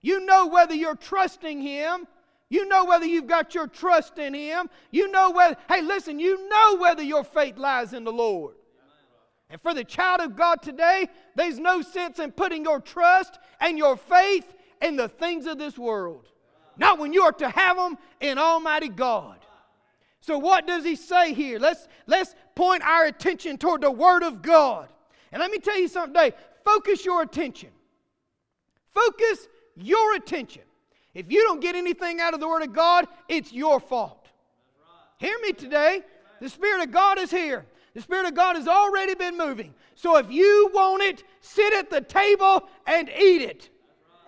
You 0.00 0.24
know 0.24 0.46
whether 0.46 0.74
you're 0.74 0.96
trusting 0.96 1.60
Him 1.60 2.06
you 2.50 2.66
know 2.66 2.84
whether 2.84 3.04
you've 3.04 3.26
got 3.26 3.54
your 3.54 3.66
trust 3.66 4.18
in 4.18 4.34
Him. 4.34 4.70
You 4.90 5.10
know 5.10 5.30
whether, 5.30 5.56
hey, 5.68 5.82
listen, 5.82 6.18
you 6.18 6.48
know 6.48 6.76
whether 6.76 7.02
your 7.02 7.24
faith 7.24 7.58
lies 7.58 7.92
in 7.92 8.04
the 8.04 8.12
Lord. 8.12 8.54
And 9.50 9.60
for 9.60 9.74
the 9.74 9.84
child 9.84 10.20
of 10.20 10.36
God 10.36 10.62
today, 10.62 11.08
there's 11.34 11.58
no 11.58 11.82
sense 11.82 12.18
in 12.18 12.32
putting 12.32 12.64
your 12.64 12.80
trust 12.80 13.38
and 13.60 13.78
your 13.78 13.96
faith 13.96 14.52
in 14.82 14.96
the 14.96 15.08
things 15.08 15.46
of 15.46 15.58
this 15.58 15.78
world. 15.78 16.26
Not 16.76 16.98
when 16.98 17.12
you 17.12 17.22
are 17.22 17.32
to 17.32 17.48
have 17.48 17.76
them 17.76 17.98
in 18.20 18.38
Almighty 18.38 18.88
God. 18.88 19.38
So 20.20 20.38
what 20.38 20.66
does 20.66 20.84
he 20.84 20.96
say 20.96 21.32
here? 21.32 21.58
Let's 21.58 21.88
let's 22.06 22.34
point 22.54 22.82
our 22.82 23.06
attention 23.06 23.56
toward 23.56 23.80
the 23.80 23.90
Word 23.90 24.22
of 24.22 24.42
God. 24.42 24.88
And 25.32 25.40
let 25.40 25.50
me 25.50 25.58
tell 25.58 25.78
you 25.78 25.88
something 25.88 26.14
today. 26.14 26.36
Focus 26.64 27.04
your 27.04 27.22
attention. 27.22 27.70
Focus 28.94 29.48
your 29.76 30.16
attention 30.16 30.62
if 31.18 31.32
you 31.32 31.42
don't 31.42 31.60
get 31.60 31.74
anything 31.74 32.20
out 32.20 32.32
of 32.32 32.38
the 32.38 32.46
Word 32.46 32.62
of 32.62 32.72
God, 32.72 33.08
it's 33.28 33.52
your 33.52 33.80
fault. 33.80 34.28
Hear 35.18 35.36
me 35.42 35.52
today. 35.52 36.02
The 36.40 36.48
Spirit 36.48 36.84
of 36.84 36.92
God 36.92 37.18
is 37.18 37.30
here. 37.30 37.66
The 37.94 38.00
Spirit 38.00 38.26
of 38.26 38.34
God 38.34 38.54
has 38.54 38.68
already 38.68 39.16
been 39.16 39.36
moving. 39.36 39.74
So 39.96 40.16
if 40.18 40.30
you 40.30 40.70
want 40.72 41.02
it, 41.02 41.24
sit 41.40 41.72
at 41.72 41.90
the 41.90 42.02
table 42.02 42.68
and 42.86 43.08
eat 43.08 43.42
it. 43.42 43.68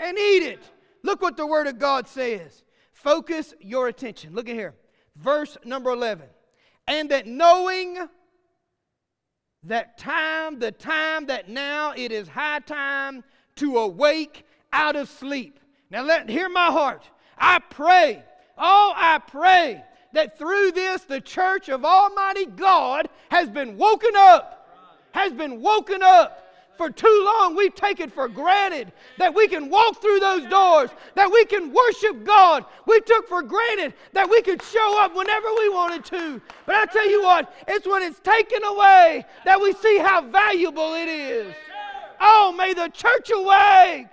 And 0.00 0.18
eat 0.18 0.42
it. 0.42 0.58
Look 1.04 1.22
what 1.22 1.36
the 1.36 1.46
Word 1.46 1.68
of 1.68 1.78
God 1.78 2.08
says. 2.08 2.64
Focus 2.92 3.54
your 3.60 3.86
attention. 3.86 4.34
Look 4.34 4.48
at 4.48 4.56
here. 4.56 4.74
Verse 5.14 5.56
number 5.64 5.90
11. 5.90 6.26
And 6.88 7.08
that 7.10 7.28
knowing 7.28 7.98
that 9.64 9.98
time, 9.98 10.58
the 10.58 10.72
time 10.72 11.26
that 11.26 11.48
now 11.48 11.92
it 11.96 12.12
is 12.12 12.28
high 12.28 12.60
time 12.60 13.22
to 13.56 13.78
awake 13.78 14.44
out 14.72 14.96
of 14.96 15.08
sleep. 15.08 15.60
Now, 15.90 16.02
let 16.02 16.30
hear 16.30 16.48
my 16.48 16.66
heart. 16.66 17.08
I 17.36 17.58
pray, 17.58 18.22
oh, 18.56 18.92
I 18.96 19.18
pray 19.18 19.84
that 20.12 20.38
through 20.38 20.72
this 20.72 21.02
the 21.02 21.20
church 21.20 21.68
of 21.68 21.84
Almighty 21.84 22.46
God 22.46 23.08
has 23.30 23.48
been 23.48 23.76
woken 23.76 24.12
up. 24.16 24.56
Has 25.12 25.32
been 25.32 25.60
woken 25.60 26.02
up. 26.02 26.49
For 26.80 26.88
too 26.88 27.22
long, 27.26 27.56
we've 27.56 27.74
taken 27.74 28.08
for 28.08 28.26
granted 28.26 28.90
that 29.18 29.34
we 29.34 29.48
can 29.48 29.68
walk 29.68 30.00
through 30.00 30.18
those 30.18 30.46
doors, 30.46 30.88
that 31.14 31.30
we 31.30 31.44
can 31.44 31.74
worship 31.74 32.24
God. 32.24 32.64
We 32.86 32.98
took 33.02 33.28
for 33.28 33.42
granted 33.42 33.92
that 34.14 34.30
we 34.30 34.40
could 34.40 34.62
show 34.62 34.98
up 34.98 35.14
whenever 35.14 35.48
we 35.58 35.68
wanted 35.68 36.06
to. 36.06 36.40
But 36.64 36.76
I 36.76 36.86
tell 36.86 37.06
you 37.06 37.22
what, 37.22 37.54
it's 37.68 37.86
when 37.86 38.02
it's 38.02 38.18
taken 38.20 38.64
away 38.64 39.26
that 39.44 39.60
we 39.60 39.74
see 39.74 39.98
how 39.98 40.22
valuable 40.22 40.94
it 40.94 41.08
is. 41.10 41.54
Oh, 42.18 42.54
may 42.56 42.72
the 42.72 42.88
church 42.88 43.30
awake. 43.30 44.06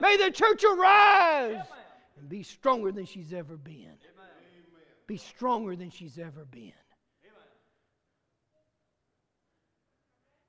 May 0.00 0.16
the 0.18 0.30
church 0.30 0.62
arise 0.62 1.64
and 2.16 2.28
be 2.28 2.44
stronger 2.44 2.92
than 2.92 3.06
she's 3.06 3.32
ever 3.32 3.56
been. 3.56 3.94
Be 5.08 5.16
stronger 5.16 5.74
than 5.74 5.90
she's 5.90 6.16
ever 6.16 6.44
been. 6.44 6.70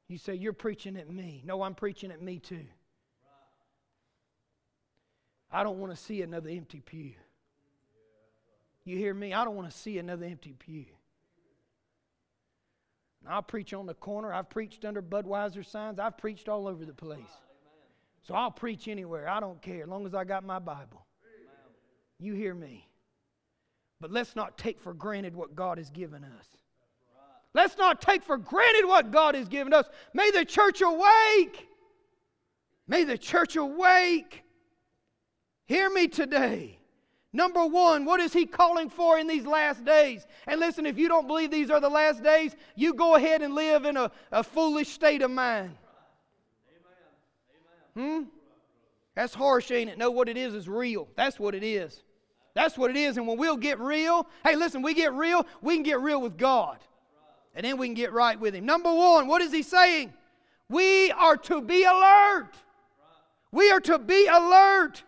You 0.10 0.18
say, 0.18 0.34
You're 0.34 0.52
preaching 0.52 0.98
at 0.98 1.10
me. 1.10 1.42
No, 1.46 1.62
I'm 1.62 1.76
preaching 1.76 2.12
at 2.12 2.22
me 2.22 2.40
too. 2.40 2.66
I 5.52 5.64
don't 5.64 5.80
want 5.80 5.96
to 5.96 5.98
see 5.98 6.22
another 6.22 6.50
empty 6.50 6.82
pew. 6.82 7.14
You 8.84 8.98
hear 8.98 9.14
me? 9.14 9.34
I 9.34 9.46
don't 9.46 9.56
want 9.56 9.70
to 9.70 9.78
see 9.78 9.98
another 9.98 10.26
empty 10.26 10.54
pew. 10.58 10.86
I'll 13.28 13.42
preach 13.42 13.74
on 13.74 13.86
the 13.86 13.94
corner. 13.94 14.34
I've 14.34 14.50
preached 14.50 14.86
under 14.86 15.02
Budweiser 15.02 15.66
signs. 15.66 16.00
I've 16.00 16.18
preached 16.18 16.50
all 16.50 16.68
over 16.68 16.86
the 16.86 16.94
place. 16.94 17.20
So 18.24 18.34
I'll 18.34 18.52
preach 18.52 18.88
anywhere. 18.88 19.28
I 19.28 19.40
don't 19.40 19.62
care, 19.62 19.84
as 19.84 19.90
long 19.90 20.06
as 20.06 20.16
I 20.16 20.24
got 20.24 20.44
my 20.44 20.60
Bible. 20.60 21.06
You 22.20 22.34
hear 22.34 22.54
me. 22.54 22.88
But 24.00 24.12
let's 24.12 24.36
not 24.36 24.58
take 24.58 24.80
for 24.80 24.94
granted 24.94 25.36
what 25.36 25.56
God 25.56 25.78
has 25.78 25.90
given 25.90 26.24
us. 26.24 26.48
Let's 27.54 27.78
not 27.78 28.02
take 28.02 28.24
for 28.24 28.38
granted 28.38 28.88
what 28.88 29.12
God 29.12 29.36
has 29.36 29.48
given 29.48 29.74
us. 29.74 29.88
May 30.14 30.32
the 30.32 30.46
church 30.46 30.82
awake. 30.82 31.68
May 32.88 33.04
the 33.04 33.18
church 33.18 33.56
awake. 33.56 34.44
Hear 35.66 35.90
me 35.90 36.08
today. 36.08 36.80
Number 37.32 37.66
one, 37.66 38.06
what 38.06 38.20
is 38.20 38.34
he 38.34 38.46
calling 38.48 38.90
for 38.90 39.20
in 39.20 39.28
these 39.28 39.46
last 39.46 39.86
days? 39.86 40.26
And 40.48 40.60
listen, 40.60 40.86
if 40.88 40.98
you 40.98 41.08
don't 41.08 41.28
believe 41.28 41.52
these 41.52 41.70
are 41.70 41.80
the 41.80 41.90
last 41.90 42.24
days, 42.24 42.56
you 42.76 42.94
go 42.94 43.16
ahead 43.16 43.44
and 43.44 43.54
live 43.54 43.86
in 43.86 43.98
a, 43.98 44.12
a 44.32 44.44
foolish 44.44 44.90
state 44.90 45.22
of 45.22 45.30
mind. 45.30 45.76
Hmm? 47.96 48.24
That's 49.16 49.34
harsh, 49.34 49.70
ain't 49.72 49.90
it? 49.90 49.98
No, 49.98 50.10
what 50.10 50.30
it 50.30 50.38
is 50.38 50.56
is 50.56 50.68
real. 50.68 51.08
That's 51.16 51.40
what 51.40 51.54
it 51.54 51.64
is. 51.64 52.02
That's 52.56 52.78
what 52.78 52.90
it 52.90 52.98
is. 52.98 53.18
And 53.18 53.28
when 53.28 53.38
we'll 53.38 53.58
get 53.58 53.80
real, 53.80 54.28
hey, 54.44 54.56
listen, 54.56 54.82
we 54.82 54.94
get 54.94 55.14
real, 55.14 55.46
we 55.62 55.76
can 55.76 55.84
get 55.84 56.00
real 56.00 56.22
with 56.22 56.38
God. 56.38 56.80
And 57.56 57.66
then 57.66 57.78
we 57.78 57.88
can 57.88 57.96
get 57.96 58.14
right 58.14 58.40
with 58.40 58.56
Him. 58.56 58.66
Number 58.66 58.94
one, 58.94 59.28
what 59.28 59.42
is 59.42 59.52
He 59.52 59.64
saying? 59.64 60.14
We 60.70 61.12
are 61.12 61.38
to 61.38 61.62
be 61.62 61.84
alert. 61.84 62.52
We 63.52 63.72
are 63.72 63.80
to 63.82 63.98
be 63.98 64.28
alert. 64.28 65.04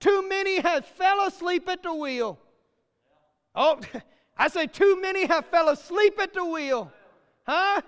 Too 0.00 0.28
many 0.28 0.60
have 0.60 0.84
fell 0.84 1.26
asleep 1.26 1.68
at 1.68 1.82
the 1.82 1.94
wheel. 1.94 2.38
Oh, 3.54 3.80
I 4.38 4.48
say 4.48 4.66
too 4.66 5.00
many 5.00 5.26
have 5.26 5.46
fell 5.46 5.68
asleep 5.68 6.18
at 6.20 6.34
the 6.34 6.44
wheel. 6.44 6.92
Huh? 7.46 7.80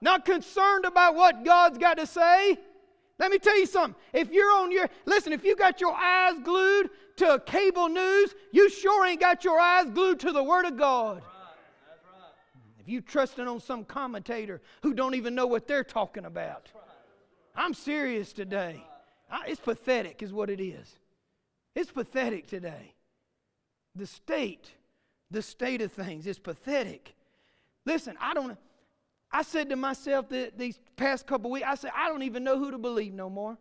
Not 0.00 0.24
concerned 0.24 0.84
about 0.84 1.14
what 1.14 1.44
God's 1.44 1.78
got 1.78 1.98
to 1.98 2.06
say. 2.06 2.58
Let 3.18 3.30
me 3.30 3.38
tell 3.38 3.58
you 3.58 3.66
something. 3.66 4.00
If 4.14 4.30
you're 4.30 4.50
on 4.50 4.72
your, 4.72 4.88
listen, 5.04 5.32
if 5.32 5.44
you 5.44 5.54
got 5.54 5.80
your 5.80 5.94
eyes 5.94 6.34
glued 6.42 6.88
to 7.16 7.42
cable 7.44 7.88
news, 7.88 8.34
you 8.50 8.70
sure 8.70 9.06
ain't 9.06 9.20
got 9.20 9.44
your 9.44 9.60
eyes 9.60 9.90
glued 9.90 10.20
to 10.20 10.32
the 10.32 10.42
Word 10.42 10.64
of 10.64 10.78
God. 10.78 11.22
If 12.80 12.88
you 12.88 13.00
trusting 13.00 13.46
on 13.46 13.60
some 13.60 13.84
commentator 13.84 14.60
who 14.82 14.94
don't 14.94 15.14
even 15.14 15.34
know 15.34 15.46
what 15.46 15.68
they're 15.68 15.84
talking 15.84 16.24
about. 16.24 16.68
I'm 17.54 17.74
serious 17.74 18.32
today. 18.32 18.84
it's 19.46 19.60
pathetic, 19.60 20.22
is 20.22 20.32
what 20.32 20.50
it 20.50 20.60
is. 20.60 20.98
It's 21.74 21.90
pathetic 21.90 22.46
today. 22.46 22.94
The 23.94 24.06
state, 24.06 24.70
the 25.30 25.42
state 25.42 25.82
of 25.82 25.92
things 25.92 26.26
is 26.26 26.38
pathetic. 26.38 27.14
Listen, 27.84 28.16
I 28.20 28.34
don't 28.34 28.56
I 29.32 29.42
said 29.42 29.68
to 29.70 29.76
myself 29.76 30.28
that 30.30 30.58
these 30.58 30.80
past 30.96 31.26
couple 31.26 31.50
weeks, 31.50 31.66
I 31.68 31.76
said, 31.76 31.92
I 31.96 32.08
don't 32.08 32.22
even 32.22 32.42
know 32.42 32.58
who 32.58 32.70
to 32.72 32.78
believe 32.78 33.14
no 33.14 33.30
more. 33.30 33.56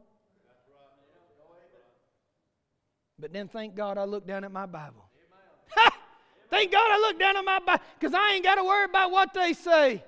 But 3.20 3.34
then 3.34 3.48
thank 3.48 3.76
God 3.76 3.98
I 3.98 4.06
looked 4.06 4.28
down 4.28 4.44
at 4.44 4.52
my 4.52 4.66
Bible. 4.66 5.09
Thank 6.50 6.72
God 6.72 6.88
I 6.90 6.98
look 7.00 7.20
down 7.20 7.38
at 7.38 7.46
my 7.46 7.60
Bible 7.60 7.84
because 8.00 8.14
I 8.14 8.34
ain't 8.34 8.44
got 8.44 8.56
to 8.56 8.64
worry 8.64 8.86
about 8.86 9.12
what 9.12 9.34
they 9.34 9.54
say. 9.54 10.04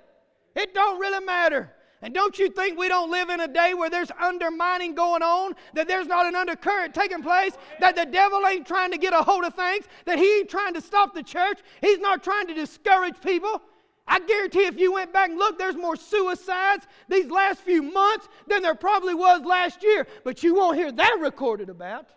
It 0.56 0.74
don't 0.74 1.00
really 1.00 1.24
matter. 1.26 1.72
And 2.04 2.14
don't 2.14 2.38
you 2.40 2.50
think 2.50 2.80
we 2.80 2.88
don't 2.88 3.12
live 3.12 3.30
in 3.30 3.42
a 3.42 3.48
day 3.48 3.76
where 3.76 3.90
there's 3.90 4.10
undermining 4.20 4.96
going 4.96 5.22
on, 5.22 5.54
that 5.76 5.88
there's 5.88 6.08
not 6.08 6.26
an 6.26 6.36
undercurrent 6.36 6.96
taking 6.96 7.22
place, 7.22 7.54
that 7.80 7.96
the 7.96 8.06
devil 8.06 8.46
ain't 8.48 8.66
trying 8.66 8.92
to 8.92 8.98
get 8.98 9.14
a 9.14 9.22
hold 9.22 9.44
of 9.44 9.54
things, 9.54 9.86
that 10.06 10.18
he 10.18 10.40
ain't 10.40 10.50
trying 10.50 10.74
to 10.74 10.82
stop 10.82 11.14
the 11.14 11.22
church, 11.22 11.60
he's 11.80 12.00
not 12.00 12.24
trying 12.24 12.48
to 12.48 12.56
discourage 12.56 13.22
people. 13.22 13.62
I 14.08 14.20
guarantee 14.20 14.66
if 14.66 14.80
you 14.80 14.92
went 14.92 15.14
back 15.14 15.30
and 15.30 15.38
looked, 15.38 15.60
there's 15.60 15.76
more 15.76 15.96
suicides 15.96 16.88
these 17.08 17.28
last 17.28 17.62
few 17.62 17.84
months 17.84 18.28
than 18.48 18.64
there 18.64 18.76
probably 18.76 19.14
was 19.14 19.46
last 19.46 19.84
year. 19.84 20.08
But 20.24 20.42
you 20.42 20.56
won't 20.56 20.78
hear 20.78 20.92
that 20.92 21.18
recorded 21.22 21.70
about. 21.70 22.08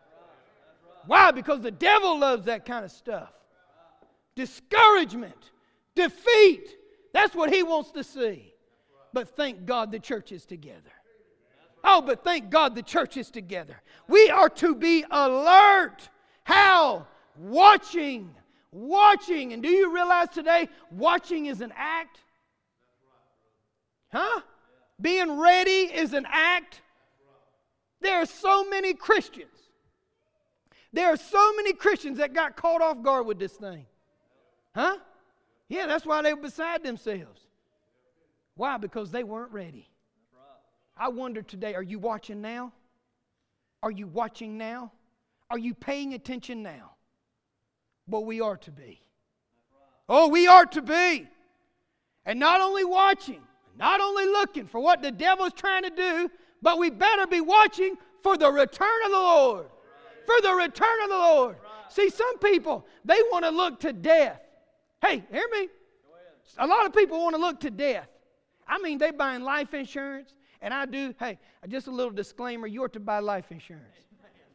Why? 1.06 1.30
Because 1.30 1.60
the 1.60 1.70
devil 1.70 2.18
loves 2.18 2.46
that 2.46 2.64
kind 2.64 2.86
of 2.86 2.90
stuff. 2.90 3.30
Discouragement, 4.36 5.52
defeat. 5.94 6.76
That's 7.12 7.34
what 7.34 7.52
he 7.52 7.62
wants 7.62 7.92
to 7.92 8.02
see. 8.02 8.54
But 9.12 9.28
thank 9.36 9.64
God 9.64 9.92
the 9.92 10.00
church 10.00 10.32
is 10.32 10.44
together. 10.44 10.90
Oh, 11.84 12.00
but 12.00 12.24
thank 12.24 12.50
God 12.50 12.74
the 12.74 12.82
church 12.82 13.16
is 13.16 13.30
together. 13.30 13.80
We 14.08 14.30
are 14.30 14.48
to 14.48 14.74
be 14.74 15.04
alert. 15.10 16.08
How? 16.42 17.06
Watching. 17.36 18.34
Watching. 18.72 19.52
And 19.52 19.62
do 19.62 19.68
you 19.68 19.94
realize 19.94 20.28
today 20.30 20.68
watching 20.90 21.46
is 21.46 21.60
an 21.60 21.72
act? 21.76 22.18
Huh? 24.10 24.40
Being 25.00 25.38
ready 25.38 25.92
is 25.92 26.12
an 26.12 26.26
act. 26.30 26.80
There 28.00 28.20
are 28.20 28.26
so 28.26 28.64
many 28.64 28.94
Christians. 28.94 29.48
There 30.92 31.08
are 31.12 31.16
so 31.16 31.52
many 31.56 31.72
Christians 31.72 32.18
that 32.18 32.32
got 32.32 32.56
caught 32.56 32.80
off 32.80 33.02
guard 33.02 33.26
with 33.26 33.38
this 33.38 33.52
thing. 33.52 33.86
Huh? 34.74 34.98
Yeah, 35.68 35.86
that's 35.86 36.04
why 36.04 36.22
they 36.22 36.34
were 36.34 36.40
beside 36.40 36.82
themselves. 36.82 37.40
Why? 38.56 38.76
Because 38.76 39.10
they 39.10 39.24
weren't 39.24 39.52
ready. 39.52 39.88
I 40.96 41.08
wonder 41.08 41.42
today 41.42 41.74
are 41.74 41.82
you 41.82 41.98
watching 41.98 42.40
now? 42.40 42.72
Are 43.82 43.90
you 43.90 44.06
watching 44.06 44.56
now? 44.56 44.92
Are 45.50 45.58
you 45.58 45.74
paying 45.74 46.14
attention 46.14 46.62
now? 46.62 46.92
Well, 48.08 48.24
we 48.24 48.40
are 48.40 48.56
to 48.58 48.70
be. 48.70 49.00
Oh, 50.08 50.28
we 50.28 50.46
are 50.46 50.66
to 50.66 50.82
be. 50.82 51.28
And 52.26 52.38
not 52.38 52.60
only 52.60 52.84
watching, 52.84 53.40
not 53.78 54.00
only 54.00 54.26
looking 54.26 54.66
for 54.66 54.80
what 54.80 55.02
the 55.02 55.10
devil's 55.10 55.52
trying 55.52 55.82
to 55.82 55.90
do, 55.90 56.30
but 56.62 56.78
we 56.78 56.90
better 56.90 57.26
be 57.26 57.40
watching 57.40 57.96
for 58.22 58.36
the 58.36 58.50
return 58.50 59.04
of 59.04 59.10
the 59.10 59.18
Lord. 59.18 59.66
For 60.26 60.40
the 60.42 60.54
return 60.54 61.02
of 61.02 61.10
the 61.10 61.16
Lord. 61.16 61.56
See, 61.88 62.08
some 62.08 62.38
people, 62.38 62.86
they 63.04 63.18
want 63.30 63.44
to 63.44 63.50
look 63.50 63.80
to 63.80 63.92
death. 63.92 64.40
Hey, 65.04 65.22
hear 65.30 65.46
me? 65.52 65.68
A 66.58 66.66
lot 66.66 66.86
of 66.86 66.94
people 66.94 67.18
want 67.22 67.34
to 67.34 67.40
look 67.40 67.60
to 67.60 67.70
death. 67.70 68.08
I 68.66 68.78
mean, 68.78 68.96
they 68.96 69.10
buying 69.10 69.42
life 69.42 69.74
insurance, 69.74 70.34
and 70.62 70.72
I 70.72 70.86
do, 70.86 71.14
hey, 71.18 71.38
just 71.68 71.88
a 71.88 71.90
little 71.90 72.12
disclaimer 72.12 72.66
you're 72.66 72.88
to 72.90 73.00
buy 73.00 73.18
life 73.18 73.50
insurance. 73.50 73.84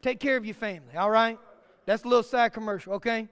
Take 0.02 0.18
care 0.18 0.36
of 0.36 0.44
your 0.44 0.54
family, 0.54 0.96
all 0.96 1.10
right? 1.10 1.38
That's 1.86 2.02
a 2.04 2.08
little 2.08 2.22
side 2.22 2.52
commercial, 2.52 2.94
okay? 2.94 3.28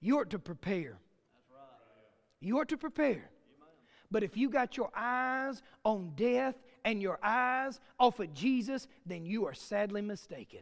You 0.00 0.18
are 0.20 0.24
to 0.26 0.38
prepare. 0.38 0.98
You 2.40 2.58
are 2.58 2.64
to 2.64 2.76
prepare. 2.76 3.30
But 4.10 4.22
if 4.22 4.36
you 4.36 4.48
got 4.48 4.76
your 4.76 4.90
eyes 4.94 5.62
on 5.84 6.12
death 6.14 6.54
and 6.84 7.02
your 7.02 7.18
eyes 7.22 7.80
off 7.98 8.20
of 8.20 8.32
Jesus, 8.32 8.86
then 9.04 9.26
you 9.26 9.44
are 9.46 9.54
sadly 9.54 10.02
mistaken. 10.02 10.60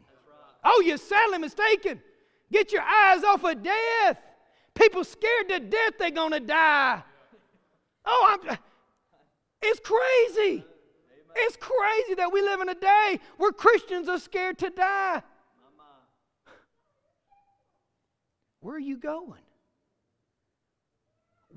Oh, 0.63 0.81
you're 0.85 0.97
sadly 0.97 1.37
mistaken. 1.37 2.01
Get 2.51 2.71
your 2.71 2.83
eyes 2.83 3.23
off 3.23 3.43
of 3.43 3.63
death. 3.63 4.17
People 4.75 5.03
scared 5.03 5.49
to 5.49 5.59
death 5.59 5.93
they're 5.99 6.11
going 6.11 6.31
to 6.31 6.39
die. 6.39 7.03
Oh, 8.05 8.37
I'm, 8.43 8.57
it's 9.61 9.79
crazy. 9.79 10.65
It's 11.35 11.57
crazy 11.57 12.15
that 12.15 12.31
we 12.31 12.41
live 12.41 12.61
in 12.61 12.69
a 12.69 12.75
day 12.75 13.19
where 13.37 13.51
Christians 13.51 14.07
are 14.09 14.19
scared 14.19 14.57
to 14.59 14.69
die. 14.69 15.21
Where 18.59 18.75
are 18.75 18.79
you 18.79 18.97
going? 18.97 19.41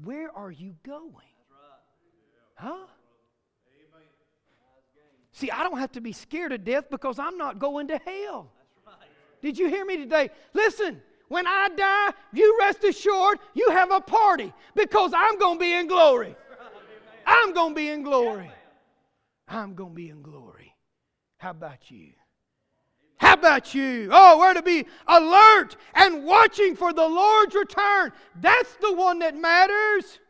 Where 0.05 0.31
are 0.37 0.51
you 0.51 0.75
going? 0.85 1.27
Huh? 2.55 2.87
See, 5.33 5.51
I 5.51 5.63
don't 5.63 5.79
have 5.79 5.93
to 5.93 6.01
be 6.01 6.13
scared 6.13 6.53
of 6.53 6.65
death 6.65 6.91
because 6.91 7.19
I'm 7.19 7.37
not 7.37 7.59
going 7.59 7.89
to 7.89 7.99
hell. 7.99 8.51
Did 9.43 9.59
you 9.59 9.69
hear 9.69 9.85
me 9.85 9.99
today? 9.99 10.31
Listen, 10.55 11.03
when 11.29 11.47
I 11.47 11.69
die, 11.77 12.11
you 12.33 12.57
rest 12.61 12.85
assured 12.85 13.39
you 13.55 13.71
have 13.71 13.91
a 13.91 14.01
party 14.01 14.53
because 14.75 15.13
I'm 15.15 15.39
going 15.39 15.57
to 15.57 15.61
be 15.61 15.73
in 15.73 15.87
glory. 15.87 16.37
I'm 17.27 17.53
going 17.53 17.71
to 17.71 17.75
be 17.75 17.89
in 17.89 18.03
glory. 18.03 18.51
I'm 19.49 19.75
going 19.75 19.91
to 19.91 19.97
be 19.97 20.11
in 20.11 20.23
glory. 20.23 20.75
How 21.39 21.51
about 21.51 21.91
you? 21.91 22.13
How 23.19 23.33
about 23.33 23.75
you? 23.75 24.11
Oh, 24.13 24.39
we're 24.39 24.55
to 24.55 24.63
be 24.63 24.87
alert 25.07 25.77
and 25.95 26.25
watching 26.25 26.77
for 26.77 26.93
the 26.93 27.07
Lord's 27.07 27.55
return. 27.55 28.13
That's 28.41 28.75
the 28.77 28.93
one 28.93 29.21
that 29.21 29.35
matters. 29.35 30.21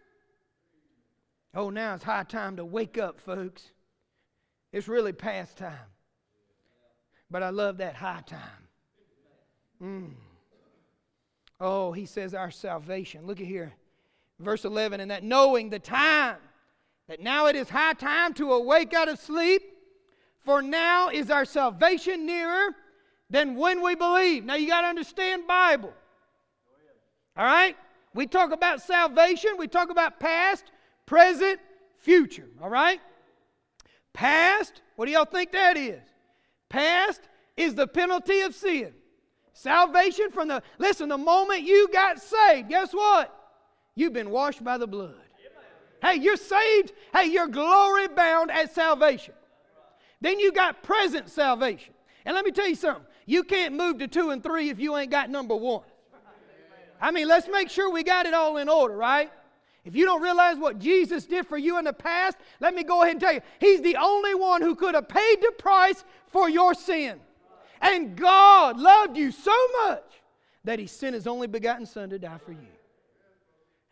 Oh, 1.55 1.71
now 1.71 1.95
it's 1.95 2.05
high 2.05 2.23
time 2.23 2.57
to 2.57 2.65
wake 2.65 2.97
up, 2.97 3.21
folks. 3.21 3.73
It's 4.73 4.89
really 4.89 5.13
past 5.13 5.57
time. 5.57 5.75
But 7.31 7.43
I 7.43 7.51
love 7.51 7.79
that 7.79 7.97
high 7.97 8.23
time. 8.27 8.69
Mm. 9.83 10.11
Oh, 11.61 11.93
he 11.93 12.07
says 12.07 12.35
our 12.35 12.51
salvation. 12.51 13.27
Look 13.27 13.41
at 13.41 13.47
here. 13.47 13.73
Verse 14.39 14.65
11, 14.65 15.01
and 15.01 15.11
that 15.11 15.25
knowing 15.25 15.71
the 15.71 15.79
time, 15.79 16.37
that 17.09 17.21
now 17.21 17.47
it 17.47 17.57
is 17.57 17.71
high 17.71 17.95
time 17.95 18.35
to 18.35 18.53
awake 18.53 18.93
out 18.93 19.09
of 19.09 19.19
sleep, 19.19 19.63
for 20.45 20.61
now 20.61 21.09
is 21.09 21.31
our 21.31 21.45
salvation 21.45 22.27
nearer 22.27 22.75
than 23.31 23.57
when 23.57 23.81
we 23.81 23.95
believe. 23.95 24.45
Now 24.45 24.55
you 24.55 24.69
got 24.69 24.83
to 24.83 24.89
understand 24.89 25.47
Bible. 25.47 25.93
All 27.37 27.45
right? 27.45 27.77
We 28.15 28.27
talk 28.27 28.53
about 28.53 28.83
salvation, 28.83 29.53
we 29.59 29.69
talk 29.69 29.91
about 29.91 30.21
past, 30.21 30.65
present, 31.07 31.61
future. 31.99 32.49
All 32.63 32.71
right? 32.71 33.01
Past, 34.13 34.81
what 34.97 35.07
do 35.07 35.13
y'all 35.13 35.25
think 35.25 35.53
that 35.53 35.77
is? 35.77 36.03
Past 36.69 37.21
is 37.57 37.75
the 37.75 37.87
penalty 37.87 38.41
of 38.41 38.55
sin. 38.55 38.93
Salvation 39.59 40.31
from 40.31 40.49
the, 40.49 40.63
listen, 40.77 41.09
the 41.09 41.17
moment 41.17 41.63
you 41.63 41.89
got 41.91 42.21
saved, 42.21 42.69
guess 42.69 42.93
what? 42.93 43.35
You've 43.95 44.13
been 44.13 44.29
washed 44.29 44.63
by 44.63 44.77
the 44.77 44.87
blood. 44.87 45.15
Hey, 46.03 46.17
you're 46.17 46.37
saved. 46.37 46.93
Hey, 47.11 47.29
you're 47.33 47.47
glory 47.47 48.07
bound 48.09 48.51
at 48.51 48.75
salvation. 48.75 49.33
Then 50.21 50.39
you 50.39 50.53
got 50.53 50.83
present 50.83 51.31
salvation. 51.31 51.95
And 52.27 52.35
let 52.35 52.45
me 52.45 52.51
tell 52.51 52.69
you 52.69 52.75
something 52.75 53.07
you 53.25 53.45
can't 53.45 53.75
move 53.75 53.97
to 54.01 54.09
two 54.09 54.29
and 54.29 54.43
three 54.43 54.69
if 54.69 54.79
you 54.79 54.95
ain't 54.95 55.11
got 55.11 55.31
number 55.31 55.57
one. 55.57 55.85
I 57.01 57.11
mean, 57.11 57.27
let's 57.27 57.49
make 57.49 57.71
sure 57.71 57.91
we 57.91 58.03
got 58.03 58.27
it 58.27 58.35
all 58.35 58.59
in 58.59 58.69
order, 58.69 58.95
right? 58.95 59.33
If 59.87 59.97
you 59.97 60.05
don't 60.05 60.21
realize 60.21 60.59
what 60.59 60.79
Jesus 60.79 61.25
did 61.25 61.47
for 61.47 61.57
you 61.57 61.79
in 61.79 61.87
the 61.87 61.95
past, 61.95 62.37
let 62.61 62.75
me 62.75 62.85
go 62.85 63.01
ahead 63.01 63.13
and 63.13 63.21
tell 63.23 63.33
you 63.33 63.41
He's 63.59 63.81
the 63.81 63.97
only 63.97 64.35
one 64.35 64.61
who 64.61 64.75
could 64.75 64.95
have 64.95 65.09
paid 65.09 65.37
the 65.41 65.53
price 65.57 66.05
for 66.29 66.51
your 66.51 66.75
sin. 66.75 67.21
And 67.81 68.17
God 68.17 68.79
loved 68.79 69.17
you 69.17 69.31
so 69.31 69.57
much 69.85 70.05
that 70.65 70.79
He 70.79 70.87
sent 70.87 71.15
His 71.15 71.27
only 71.27 71.47
begotten 71.47 71.87
Son 71.87 72.11
to 72.11 72.19
die 72.19 72.39
for 72.45 72.53
you. 72.53 72.69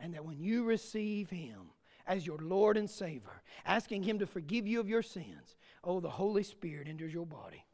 And 0.01 0.14
that 0.14 0.25
when 0.25 0.38
you 0.38 0.64
receive 0.64 1.31
Him 1.31 1.70
as 2.07 2.27
your 2.27 2.38
Lord 2.38 2.77
and 2.77 2.88
Savior, 2.88 3.42
asking 3.64 4.03
Him 4.03 4.18
to 4.18 4.27
forgive 4.27 4.66
you 4.66 4.81
of 4.81 4.88
your 4.88 5.03
sins, 5.03 5.57
oh, 5.83 6.01
the 6.01 6.11
Holy 6.11 6.42
Spirit 6.42 6.88
enters 6.88 7.12
your 7.12 7.27
body. 7.27 7.64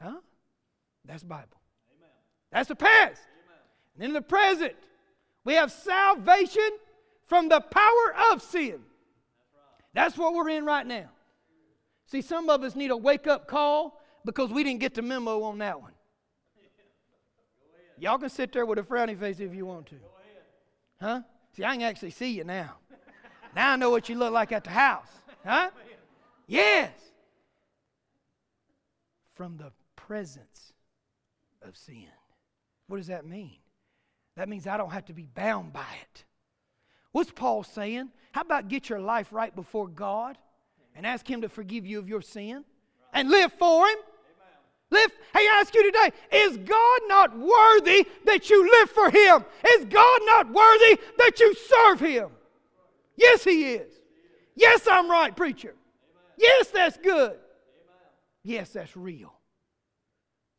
Huh? 0.00 0.16
That's 1.04 1.22
Bible. 1.22 1.60
Amen. 1.96 2.10
That's 2.52 2.68
the 2.68 2.76
past. 2.76 3.22
Amen. 3.46 3.62
And 3.94 4.04
in 4.04 4.12
the 4.12 4.22
present, 4.22 4.74
we 5.44 5.54
have 5.54 5.70
salvation 5.72 6.68
from 7.26 7.48
the 7.48 7.60
power 7.60 8.32
of 8.32 8.42
sin. 8.42 8.80
That's, 9.94 10.18
what 10.18 10.34
we're 10.34 10.50
in 10.50 10.66
right 10.66 10.86
now. 10.86 11.08
See, 12.06 12.20
some 12.20 12.50
of 12.50 12.62
us 12.62 12.76
need 12.76 12.90
a 12.90 12.96
wake 12.96 13.26
up 13.26 13.48
call 13.48 14.02
because 14.26 14.50
we 14.50 14.64
didn't 14.64 14.80
get 14.80 14.92
the 14.92 15.02
memo 15.02 15.42
on 15.44 15.58
that 15.58 15.80
one. 15.80 15.92
Y'all 17.98 18.18
can 18.18 18.28
sit 18.28 18.52
there 18.52 18.66
with 18.66 18.78
a 18.78 18.82
frowny 18.82 19.18
face 19.18 19.40
if 19.40 19.54
you 19.54 19.64
want 19.64 19.86
to. 19.86 19.94
Huh? 21.00 21.20
See, 21.56 21.64
I 21.64 21.72
can 21.72 21.82
actually 21.82 22.10
see 22.10 22.32
you 22.32 22.44
now. 22.44 22.74
now 23.54 23.72
I 23.72 23.76
know 23.76 23.88
what 23.88 24.08
you 24.10 24.16
look 24.16 24.32
like 24.32 24.52
at 24.52 24.64
the 24.64 24.70
house. 24.70 25.08
Huh? 25.44 25.70
Yes. 26.46 26.90
From 29.34 29.56
the 29.56 29.72
presence 29.94 30.72
of 31.62 31.76
sin. 31.76 32.08
What 32.88 32.98
does 32.98 33.06
that 33.06 33.24
mean? 33.24 33.56
That 34.36 34.48
means 34.48 34.66
I 34.66 34.76
don't 34.76 34.90
have 34.90 35.06
to 35.06 35.14
be 35.14 35.26
bound 35.34 35.72
by 35.72 35.86
it. 36.02 36.24
What's 37.12 37.30
Paul 37.30 37.62
saying? 37.62 38.10
How 38.32 38.42
about 38.42 38.68
get 38.68 38.90
your 38.90 39.00
life 39.00 39.28
right 39.32 39.54
before 39.54 39.88
God 39.88 40.36
and 40.94 41.06
ask 41.06 41.28
Him 41.28 41.40
to 41.42 41.48
forgive 41.48 41.86
you 41.86 41.98
of 41.98 42.08
your 42.08 42.20
sin 42.20 42.64
and 43.14 43.30
live 43.30 43.52
for 43.54 43.86
Him? 43.86 43.96
Live. 44.90 45.10
Hey, 45.34 45.40
I 45.40 45.58
ask 45.60 45.74
you 45.74 45.84
today, 45.84 46.10
is 46.32 46.56
God 46.58 47.00
not 47.08 47.36
worthy 47.36 48.06
that 48.24 48.48
you 48.48 48.70
live 48.70 48.90
for 48.90 49.10
Him? 49.10 49.44
Is 49.74 49.84
God 49.86 50.20
not 50.24 50.46
worthy 50.46 51.00
that 51.18 51.40
you 51.40 51.54
serve 51.54 52.00
Him? 52.00 52.30
Yes, 53.16 53.42
He 53.44 53.74
is. 53.74 53.92
Yes, 54.54 54.86
I'm 54.90 55.10
right, 55.10 55.34
preacher. 55.34 55.74
Yes, 56.38 56.68
that's 56.68 56.96
good. 56.98 57.36
Yes, 58.42 58.70
that's 58.70 58.96
real. 58.96 59.34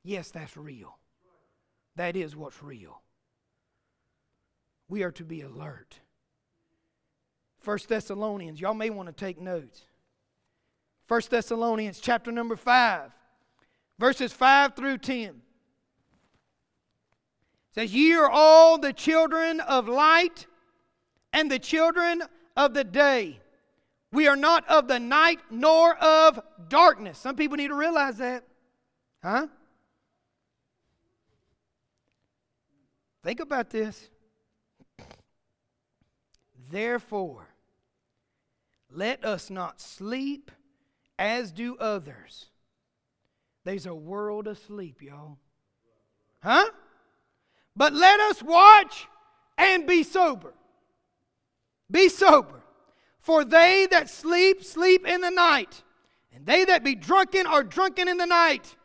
Yes, 0.04 0.30
that's 0.32 0.58
real. 0.58 0.98
That 1.96 2.16
is 2.16 2.36
what's 2.36 2.62
real. 2.62 3.02
we 4.90 5.04
are 5.04 5.12
to 5.12 5.24
be 5.24 5.42
alert. 5.42 6.00
First 7.60 7.90
Thessalonians, 7.90 8.62
y'all 8.62 8.74
may 8.74 8.90
want 8.90 9.08
to 9.08 9.14
take 9.14 9.40
notes. 9.42 9.82
First 11.08 11.30
Thessalonians 11.30 12.00
chapter 12.00 12.32
number 12.32 12.56
5, 12.56 13.12
verses 14.00 14.34
5 14.34 14.76
through 14.76 15.00
10 15.00 15.42
says, 17.74 17.94
Ye 17.94 18.14
are 18.14 18.30
all 18.30 18.78
the 18.78 18.94
children 18.94 19.60
of 19.60 19.88
light 19.88 20.48
and 21.32 21.52
the 21.52 21.60
children 21.60 22.24
of 22.56 22.74
the 22.74 22.84
day. 22.84 23.40
We 24.12 24.28
are 24.28 24.36
not 24.36 24.68
of 24.68 24.88
the 24.88 25.00
night 25.00 25.40
nor 25.52 25.96
of 25.98 26.40
darkness. 26.70 27.20
Some 27.20 27.36
people 27.36 27.58
need 27.58 27.68
to 27.68 27.76
realize 27.76 28.18
that. 28.18 28.44
Huh? 29.22 29.48
Think 33.24 33.40
about 33.42 33.70
this. 33.70 34.10
Therefore, 36.70 37.48
let 38.92 39.24
us 39.24 39.50
not 39.50 39.80
sleep 39.80 40.52
as 41.20 41.52
do 41.52 41.78
others. 41.78 42.48
There's 43.68 43.86
a 43.86 43.94
world 43.94 44.48
asleep, 44.48 45.02
y'all. 45.02 45.38
Huh? 46.42 46.70
But 47.76 47.92
let 47.92 48.18
us 48.22 48.42
watch 48.42 49.10
and 49.58 49.86
be 49.86 50.04
sober. 50.04 50.54
Be 51.92 52.08
sober. 52.08 52.64
For 53.20 53.44
they 53.44 53.86
that 53.92 54.10
sleep, 54.10 54.64
sleep 54.64 55.06
in 55.06 55.20
the 55.20 55.32
night. 55.32 55.84
And 56.34 56.46
they 56.46 56.64
that 56.64 56.86
be 56.86 56.96
drunken 56.96 57.46
are 57.46 57.62
drunken 57.62 58.08
in 58.08 58.16
the 58.16 58.26
night. 58.26 58.78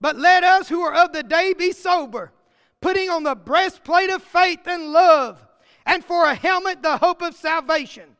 But 0.00 0.16
let 0.16 0.42
us 0.42 0.70
who 0.70 0.80
are 0.80 1.04
of 1.04 1.12
the 1.12 1.22
day 1.22 1.52
be 1.52 1.72
sober, 1.72 2.32
putting 2.80 3.10
on 3.10 3.24
the 3.24 3.34
breastplate 3.34 4.08
of 4.08 4.22
faith 4.22 4.66
and 4.66 4.90
love, 4.90 5.46
and 5.84 6.02
for 6.02 6.24
a 6.24 6.34
helmet 6.34 6.82
the 6.82 6.96
hope 6.96 7.20
of 7.20 7.34
salvation. 7.34 8.16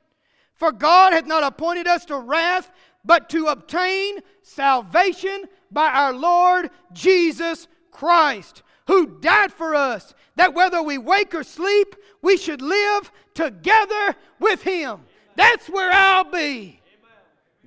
For 0.53 0.71
God 0.71 1.15
hath 1.15 1.25
not 1.25 1.45
appointed 1.45 1.87
us 1.87 2.05
to 2.05 2.19
wrath, 2.19 2.71
but 3.07 3.31
to 3.31 3.47
obtain 3.47 4.19
salvation 4.43 5.45
by 5.75 5.89
our 5.89 6.15
Lord 6.15 6.71
Jesus 6.93 7.69
Christ 7.91 8.63
who 8.87 9.19
died 9.21 9.53
for 9.53 9.75
us, 9.75 10.15
that 10.37 10.55
whether 10.55 10.83
we 10.83 10.99
wake 10.99 11.35
or 11.35 11.43
sleep, 11.43 11.97
we 12.23 12.37
should 12.37 12.61
live 12.61 13.11
together 13.35 14.15
with 14.39 14.63
him. 14.63 15.01
That's 15.37 15.69
where 15.69 15.91
I'll 15.93 16.31
be. 16.31 16.81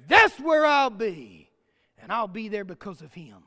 That's 0.07 0.39
where 0.39 0.65
I'll 0.65 0.89
be. 0.89 1.49
And 2.01 2.11
I'll 2.11 2.27
be 2.27 2.49
there 2.49 2.63
because 2.63 3.01
of 3.01 3.13
him. 3.13 3.37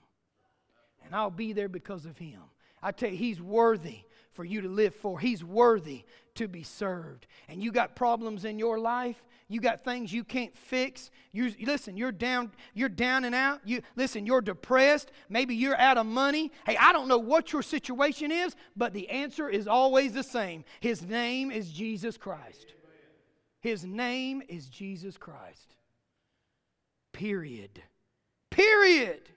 And 1.05 1.15
I'll 1.15 1.31
be 1.31 1.53
there 1.53 1.69
because 1.69 2.05
of 2.05 2.19
him. 2.19 2.41
I 2.83 2.93
tell 2.93 3.11
you, 3.11 3.17
he's 3.17 3.41
worthy 3.41 4.01
for 4.33 4.45
you 4.45 4.61
to 4.63 4.69
live 4.69 4.95
for. 4.95 5.19
He's 5.19 5.45
worthy 5.45 6.05
to 6.35 6.49
be 6.49 6.63
served. 6.63 7.27
And 7.49 7.63
you 7.63 7.73
got 7.73 7.97
problems 7.97 8.45
in 8.45 8.59
your 8.59 8.79
life, 8.79 9.23
you 9.51 9.61
got 9.61 9.83
things 9.83 10.13
you 10.13 10.23
can't 10.23 10.57
fix. 10.57 11.11
You 11.33 11.53
listen, 11.61 11.97
you're 11.97 12.13
down, 12.13 12.53
you're 12.73 12.89
down 12.89 13.25
and 13.25 13.35
out. 13.35 13.61
You 13.65 13.83
listen, 13.97 14.25
you're 14.25 14.41
depressed. 14.41 15.11
Maybe 15.29 15.57
you're 15.57 15.77
out 15.77 15.99
of 15.99 16.07
money. 16.07 16.53
Hey, 16.65 16.77
I 16.77 16.93
don't 16.93 17.09
know 17.09 17.19
what 17.19 17.53
your 17.53 17.61
situation 17.61 18.31
is, 18.31 18.55
but 18.77 18.93
the 18.93 19.11
answer 19.11 19.49
is 19.49 19.67
always 19.67 20.13
the 20.13 20.23
same. 20.23 20.65
His 20.79 21.03
name 21.03 21.51
is 21.51 21.69
Jesus 21.69 22.17
Christ. 22.17 22.75
His 23.59 23.85
name 23.85 24.41
is 24.49 24.69
Jesus 24.69 25.17
Christ. 25.17 25.75
Period. 27.13 27.83
Period. 28.51 29.29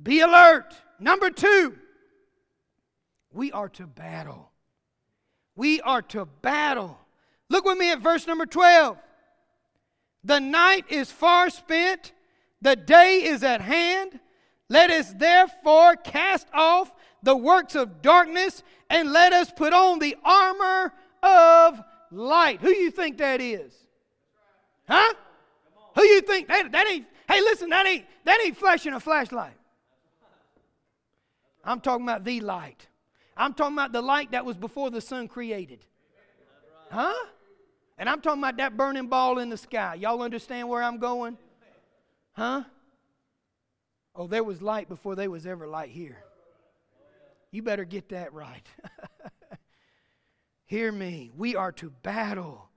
Be 0.00 0.20
alert. 0.20 0.76
Number 1.00 1.30
two, 1.30 1.76
we 3.32 3.50
are 3.50 3.68
to 3.70 3.88
battle. 3.88 4.52
We 5.56 5.80
are 5.80 6.02
to 6.02 6.24
battle. 6.24 7.00
Look 7.48 7.64
with 7.64 7.78
me 7.78 7.92
at 7.92 8.00
verse 8.00 8.26
number 8.26 8.46
12. 8.46 8.98
The 10.24 10.40
night 10.40 10.86
is 10.88 11.10
far 11.10 11.50
spent, 11.50 12.12
the 12.60 12.74
day 12.76 13.22
is 13.24 13.42
at 13.42 13.60
hand. 13.60 14.18
Let 14.68 14.90
us 14.90 15.12
therefore 15.12 15.94
cast 15.94 16.48
off 16.52 16.92
the 17.22 17.36
works 17.36 17.76
of 17.76 18.02
darkness 18.02 18.64
and 18.90 19.12
let 19.12 19.32
us 19.32 19.52
put 19.54 19.72
on 19.72 20.00
the 20.00 20.16
armor 20.24 20.92
of 21.22 21.80
light. 22.10 22.60
Who 22.60 22.70
you 22.70 22.90
think 22.90 23.18
that 23.18 23.40
is? 23.40 23.72
Huh? 24.88 25.14
Who 25.94 26.02
you 26.02 26.20
think 26.22 26.48
that, 26.48 26.72
that 26.72 26.88
ain't 26.88 27.06
Hey, 27.28 27.40
listen, 27.40 27.70
that 27.70 27.86
ain't 27.86 28.06
that 28.24 28.40
ain't 28.44 28.56
flashing 28.56 28.92
a 28.92 29.00
flashlight. 29.00 29.56
I'm 31.64 31.80
talking 31.80 32.04
about 32.04 32.24
the 32.24 32.40
light. 32.40 32.86
I'm 33.36 33.52
talking 33.52 33.74
about 33.74 33.92
the 33.92 34.02
light 34.02 34.30
that 34.30 34.44
was 34.44 34.56
before 34.56 34.90
the 34.90 35.00
sun 35.00 35.26
created. 35.26 35.84
Huh? 36.90 37.14
And 37.98 38.08
I'm 38.08 38.20
talking 38.20 38.42
about 38.42 38.58
that 38.58 38.76
burning 38.76 39.06
ball 39.06 39.38
in 39.38 39.48
the 39.48 39.56
sky. 39.56 39.94
Y'all 39.94 40.22
understand 40.22 40.68
where 40.68 40.82
I'm 40.82 40.98
going? 40.98 41.38
Huh? 42.32 42.64
Oh, 44.14 44.26
there 44.26 44.44
was 44.44 44.60
light 44.60 44.88
before 44.88 45.14
there 45.14 45.30
was 45.30 45.46
ever 45.46 45.66
light 45.66 45.90
here. 45.90 46.18
You 47.50 47.62
better 47.62 47.84
get 47.84 48.10
that 48.10 48.34
right. 48.34 48.66
Hear 50.66 50.92
me. 50.92 51.30
We 51.36 51.56
are 51.56 51.72
to 51.72 51.90
battle, 52.02 52.68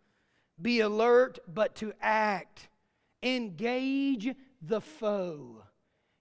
be 0.62 0.80
alert, 0.82 1.40
but 1.48 1.76
to 1.76 1.94
act, 2.02 2.70
engage 3.22 4.34
the 4.62 4.80
foe. 4.80 5.64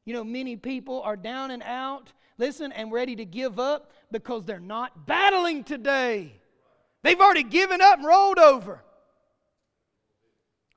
You 0.04 0.14
know, 0.14 0.24
many 0.24 0.56
people 0.56 1.02
are 1.02 1.16
down 1.16 1.50
and 1.50 1.62
out, 1.62 2.12
listen, 2.38 2.72
and 2.72 2.90
ready 2.90 3.14
to 3.16 3.24
give 3.24 3.60
up 3.60 3.92
because 4.10 4.44
they're 4.44 4.58
not 4.58 5.06
battling 5.06 5.62
today. 5.62 6.32
They've 7.02 7.20
already 7.20 7.44
given 7.44 7.80
up 7.80 7.98
and 7.98 8.06
rolled 8.06 8.38
over. 8.38 8.82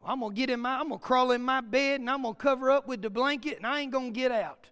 I'm 0.06 0.20
gonna 0.22 0.34
get 0.34 0.50
in 0.50 0.60
my, 0.60 0.80
I'm 0.80 0.90
gonna 0.90 1.00
crawl 1.00 1.32
in 1.32 1.42
my 1.42 1.62
bed 1.62 2.00
and 2.00 2.10
I'm 2.10 2.24
gonna 2.24 2.36
cover 2.36 2.72
up 2.72 2.88
with 2.88 3.02
the 3.02 3.10
blanket 3.10 3.58
and 3.58 3.68
I 3.68 3.82
ain't 3.82 3.92
gonna 3.92 4.12
get 4.12 4.32
out. 4.32 4.68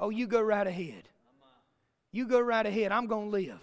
Oh, 0.00 0.10
you 0.10 0.26
go 0.26 0.40
right 0.40 0.66
ahead. 0.66 1.08
You 2.10 2.26
go 2.26 2.40
right 2.40 2.66
ahead. 2.66 2.92
I'm 2.92 3.06
gonna 3.06 3.30
live. 3.30 3.60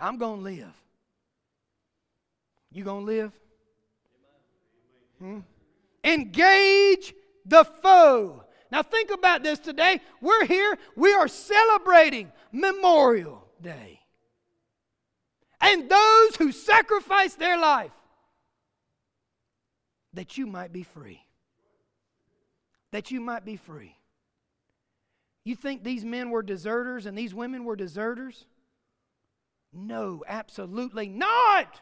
I'm 0.00 0.16
gonna 0.16 0.40
live. 0.40 0.72
You 2.72 2.84
gonna 2.84 3.04
live? 3.04 3.32
Hmm? 5.18 5.40
Engage 6.02 7.12
the 7.44 7.64
foe. 7.64 8.44
Now 8.72 8.82
think 8.82 9.10
about 9.10 9.42
this 9.42 9.58
today. 9.58 10.00
We're 10.20 10.46
here, 10.46 10.78
we 10.96 11.12
are 11.12 11.28
celebrating 11.28 12.32
Memorial 12.52 13.46
Day. 13.60 14.00
And 15.60 15.90
those 15.90 16.36
who 16.36 16.52
sacrifice 16.52 17.34
their 17.34 17.58
life 17.58 17.90
that 20.14 20.36
you 20.36 20.46
might 20.46 20.72
be 20.72 20.82
free. 20.82 21.24
That 22.92 23.10
you 23.10 23.20
might 23.20 23.44
be 23.44 23.56
free. 23.56 23.96
You 25.44 25.54
think 25.54 25.82
these 25.82 26.04
men 26.04 26.30
were 26.30 26.42
deserters 26.42 27.06
and 27.06 27.16
these 27.16 27.34
women 27.34 27.64
were 27.64 27.76
deserters? 27.76 28.46
No, 29.72 30.24
absolutely 30.26 31.08
not. 31.08 31.80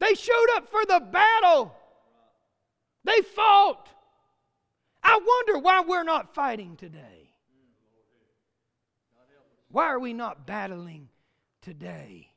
They 0.00 0.14
showed 0.14 0.46
up 0.56 0.68
for 0.70 0.84
the 0.84 1.00
battle. 1.00 1.74
They 3.04 3.20
fought. 3.20 3.88
I 5.02 5.18
wonder 5.24 5.58
why 5.58 5.82
we're 5.86 6.04
not 6.04 6.34
fighting 6.34 6.76
today. 6.76 7.30
Why 9.70 9.86
are 9.86 9.98
we 9.98 10.12
not 10.12 10.46
battling 10.46 11.08
today? 11.60 12.28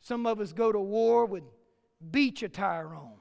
Some 0.00 0.26
of 0.26 0.40
us 0.40 0.52
go 0.52 0.70
to 0.70 0.80
war 0.80 1.26
with 1.26 1.44
beach 2.10 2.42
attire 2.42 2.94
on. 2.94 3.12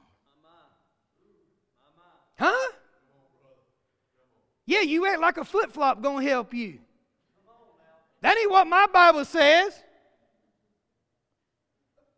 Huh? 2.38 2.72
Yeah, 4.66 4.82
you 4.82 5.06
act 5.08 5.22
like 5.22 5.38
a 5.38 5.46
flip 5.46 5.72
flop 5.72 6.02
gonna 6.02 6.28
help 6.28 6.54
you. 6.54 6.80
That 8.22 8.38
ain't 8.38 8.50
what 8.50 8.68
my 8.68 8.88
Bible 8.92 9.26
says. 9.26 9.74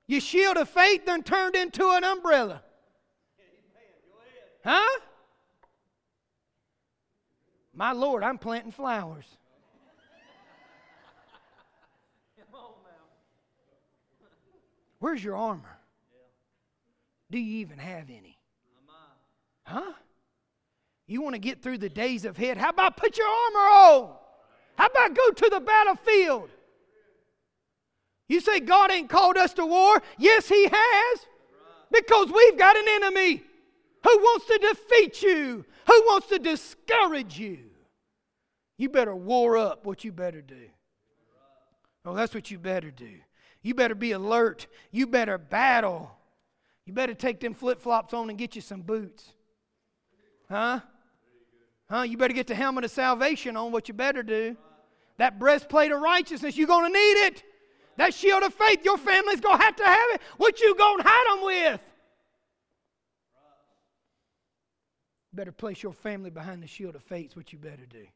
Your 0.07 0.21
shield 0.21 0.55
of 0.55 0.69
faith 0.69 1.05
then 1.05 1.21
turned 1.21 1.55
into 1.55 1.89
an 1.89 2.03
umbrella. 2.03 2.63
Huh? 4.63 4.99
My 7.73 7.91
Lord, 7.91 8.23
I'm 8.23 8.37
planting 8.37 8.71
flowers. 8.71 9.25
Where's 14.99 15.23
your 15.23 15.35
armor? 15.35 15.76
Do 17.29 17.39
you 17.39 17.59
even 17.59 17.77
have 17.77 18.09
any? 18.09 18.37
Huh? 19.63 19.93
You 21.07 21.21
want 21.21 21.35
to 21.35 21.39
get 21.39 21.61
through 21.61 21.77
the 21.79 21.89
days 21.89 22.25
of 22.25 22.37
head? 22.37 22.57
How 22.57 22.69
about 22.69 22.97
put 22.97 23.17
your 23.17 23.27
armor 23.27 23.59
on? 23.59 24.15
How 24.77 24.87
about 24.87 25.15
go 25.15 25.31
to 25.31 25.49
the 25.49 25.59
battlefield? 25.59 26.49
You 28.29 28.39
say 28.41 28.59
God 28.59 28.91
ain't 28.91 29.09
called 29.09 29.37
us 29.37 29.53
to 29.53 29.65
war? 29.65 30.01
Yes, 30.17 30.47
He 30.47 30.67
has. 30.71 31.19
Because 31.91 32.31
we've 32.31 32.57
got 32.57 32.77
an 32.77 32.85
enemy 32.87 33.43
who 34.03 34.17
wants 34.17 34.45
to 34.47 34.57
defeat 34.57 35.21
you, 35.21 35.65
who 35.87 36.01
wants 36.07 36.27
to 36.27 36.39
discourage 36.39 37.39
you. 37.39 37.59
You 38.77 38.89
better 38.89 39.15
war 39.15 39.57
up 39.57 39.85
what 39.85 40.03
you 40.03 40.11
better 40.11 40.41
do. 40.41 40.67
Oh, 42.05 42.13
that's 42.13 42.33
what 42.33 42.51
you 42.51 42.59
better 42.59 42.91
do. 42.91 43.09
You 43.61 43.73
better 43.73 43.95
be 43.95 44.11
alert. 44.11 44.67
You 44.91 45.07
better 45.07 45.37
battle. 45.37 46.16
You 46.87 46.93
better 46.93 47.13
take 47.13 47.41
them 47.41 47.53
flip 47.53 47.81
flops 47.81 48.13
on 48.13 48.29
and 48.29 48.39
get 48.39 48.55
you 48.55 48.61
some 48.61 48.81
boots. 48.81 49.33
Huh? 50.49 50.79
Huh? 51.89 52.01
You 52.03 52.17
better 52.17 52.33
get 52.33 52.47
the 52.47 52.55
helmet 52.55 52.85
of 52.85 52.91
salvation 52.91 53.57
on, 53.57 53.73
what 53.73 53.89
you 53.89 53.93
better 53.93 54.23
do. 54.23 54.55
That 55.17 55.37
breastplate 55.37 55.91
of 55.91 55.99
righteousness, 56.01 56.55
you're 56.55 56.65
going 56.65 56.91
to 56.91 56.97
need 56.97 57.25
it. 57.25 57.43
That 57.97 58.13
shield 58.13 58.41
of 58.43 58.53
faith, 58.53 58.85
your 58.85 58.97
family's 58.97 59.41
going 59.41 59.57
to 59.57 59.63
have 59.63 59.75
to 59.75 59.85
have 59.85 60.09
it. 60.13 60.21
What 60.37 60.61
you 60.61 60.75
going 60.75 60.99
to 60.99 61.03
hide 61.05 61.37
them 61.37 61.45
with? 61.45 61.81
better 65.33 65.51
place 65.51 65.83
your 65.83 65.93
family 65.93 66.31
behind 66.31 66.63
the 66.63 66.67
shield 66.67 66.95
of 66.95 67.03
faith, 67.03 67.35
what 67.35 67.53
you 67.53 67.59
better 67.59 67.85
do. 67.87 68.07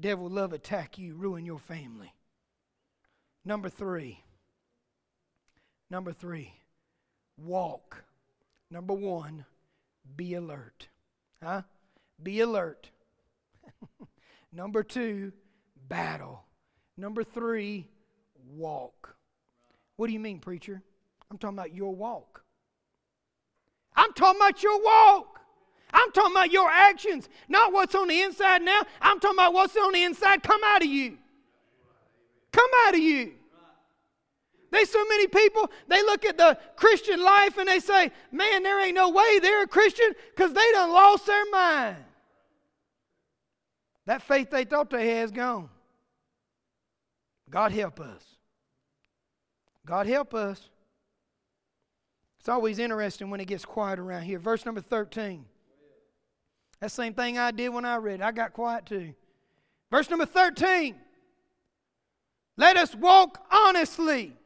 Devil 0.00 0.30
love 0.30 0.54
attack 0.54 0.96
you, 0.96 1.14
ruin 1.14 1.44
your 1.44 1.58
family. 1.58 2.10
Number 3.44 3.68
three. 3.68 4.24
Number 5.90 6.12
three, 6.12 6.52
walk. 7.36 8.04
Number 8.70 8.94
one, 8.94 9.44
be 10.16 10.34
alert. 10.34 10.88
Huh? 11.42 11.62
Be 12.22 12.40
alert. 12.40 12.90
Number 14.52 14.82
two, 14.82 15.32
battle. 15.88 16.44
Number 16.96 17.22
three, 17.22 17.88
walk. 18.54 19.16
What 19.96 20.08
do 20.08 20.12
you 20.12 20.20
mean, 20.20 20.40
preacher? 20.40 20.82
I'm 21.30 21.38
talking 21.38 21.58
about 21.58 21.74
your 21.74 21.94
walk. 21.94 22.42
I'm 23.94 24.12
talking 24.12 24.40
about 24.40 24.62
your 24.62 24.82
walk. 24.82 25.40
I'm 25.92 26.10
talking 26.12 26.32
about 26.32 26.50
your 26.50 26.68
actions, 26.68 27.28
not 27.48 27.72
what's 27.72 27.94
on 27.94 28.08
the 28.08 28.20
inside 28.20 28.60
now. 28.60 28.82
I'm 29.00 29.20
talking 29.20 29.36
about 29.36 29.54
what's 29.54 29.76
on 29.76 29.92
the 29.92 30.02
inside 30.02 30.42
come 30.42 30.60
out 30.64 30.82
of 30.82 30.88
you. 30.88 31.16
Come 32.52 32.70
out 32.86 32.94
of 32.94 33.00
you. 33.00 33.35
There's 34.76 34.90
so 34.90 35.04
many 35.08 35.26
people, 35.26 35.70
they 35.88 36.02
look 36.02 36.26
at 36.26 36.36
the 36.36 36.58
Christian 36.76 37.22
life 37.22 37.56
and 37.56 37.66
they 37.66 37.80
say, 37.80 38.12
man, 38.30 38.62
there 38.62 38.78
ain't 38.84 38.94
no 38.94 39.08
way 39.08 39.38
they're 39.38 39.62
a 39.62 39.66
Christian 39.66 40.12
because 40.34 40.52
they 40.52 40.72
done 40.72 40.92
lost 40.92 41.24
their 41.24 41.50
mind. 41.50 41.96
That 44.04 44.20
faith 44.20 44.50
they 44.50 44.64
thought 44.64 44.90
they 44.90 45.16
had 45.16 45.24
is 45.24 45.30
gone. 45.30 45.70
God 47.48 47.72
help 47.72 48.00
us. 48.00 48.22
God 49.86 50.06
help 50.06 50.34
us. 50.34 50.68
It's 52.38 52.50
always 52.50 52.78
interesting 52.78 53.30
when 53.30 53.40
it 53.40 53.46
gets 53.46 53.64
quiet 53.64 53.98
around 53.98 54.24
here. 54.24 54.38
Verse 54.38 54.66
number 54.66 54.82
13. 54.82 55.46
That 56.80 56.92
same 56.92 57.14
thing 57.14 57.38
I 57.38 57.50
did 57.50 57.70
when 57.70 57.86
I 57.86 57.96
read. 57.96 58.20
I 58.20 58.30
got 58.30 58.52
quiet 58.52 58.84
too. 58.84 59.14
Verse 59.90 60.10
number 60.10 60.26
13. 60.26 60.96
Let 62.58 62.76
us 62.76 62.94
walk 62.94 63.42
honestly 63.50 64.36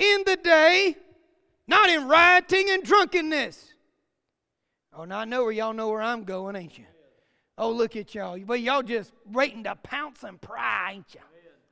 in 0.00 0.22
the 0.24 0.36
day, 0.36 0.96
not 1.66 1.88
in 1.90 2.08
rioting 2.08 2.70
and 2.70 2.82
drunkenness. 2.82 3.74
Oh, 4.92 5.04
now 5.04 5.18
I 5.18 5.24
know 5.24 5.44
where 5.44 5.52
y'all 5.52 5.72
know 5.72 5.88
where 5.88 6.02
I'm 6.02 6.24
going, 6.24 6.56
ain't 6.56 6.76
you? 6.78 6.86
Oh, 7.56 7.70
look 7.70 7.94
at 7.94 8.14
y'all. 8.14 8.38
But 8.38 8.60
y'all 8.60 8.82
just 8.82 9.12
waiting 9.30 9.64
to 9.64 9.76
pounce 9.76 10.22
and 10.24 10.40
pry, 10.40 10.92
ain't 10.94 11.14
you? 11.14 11.20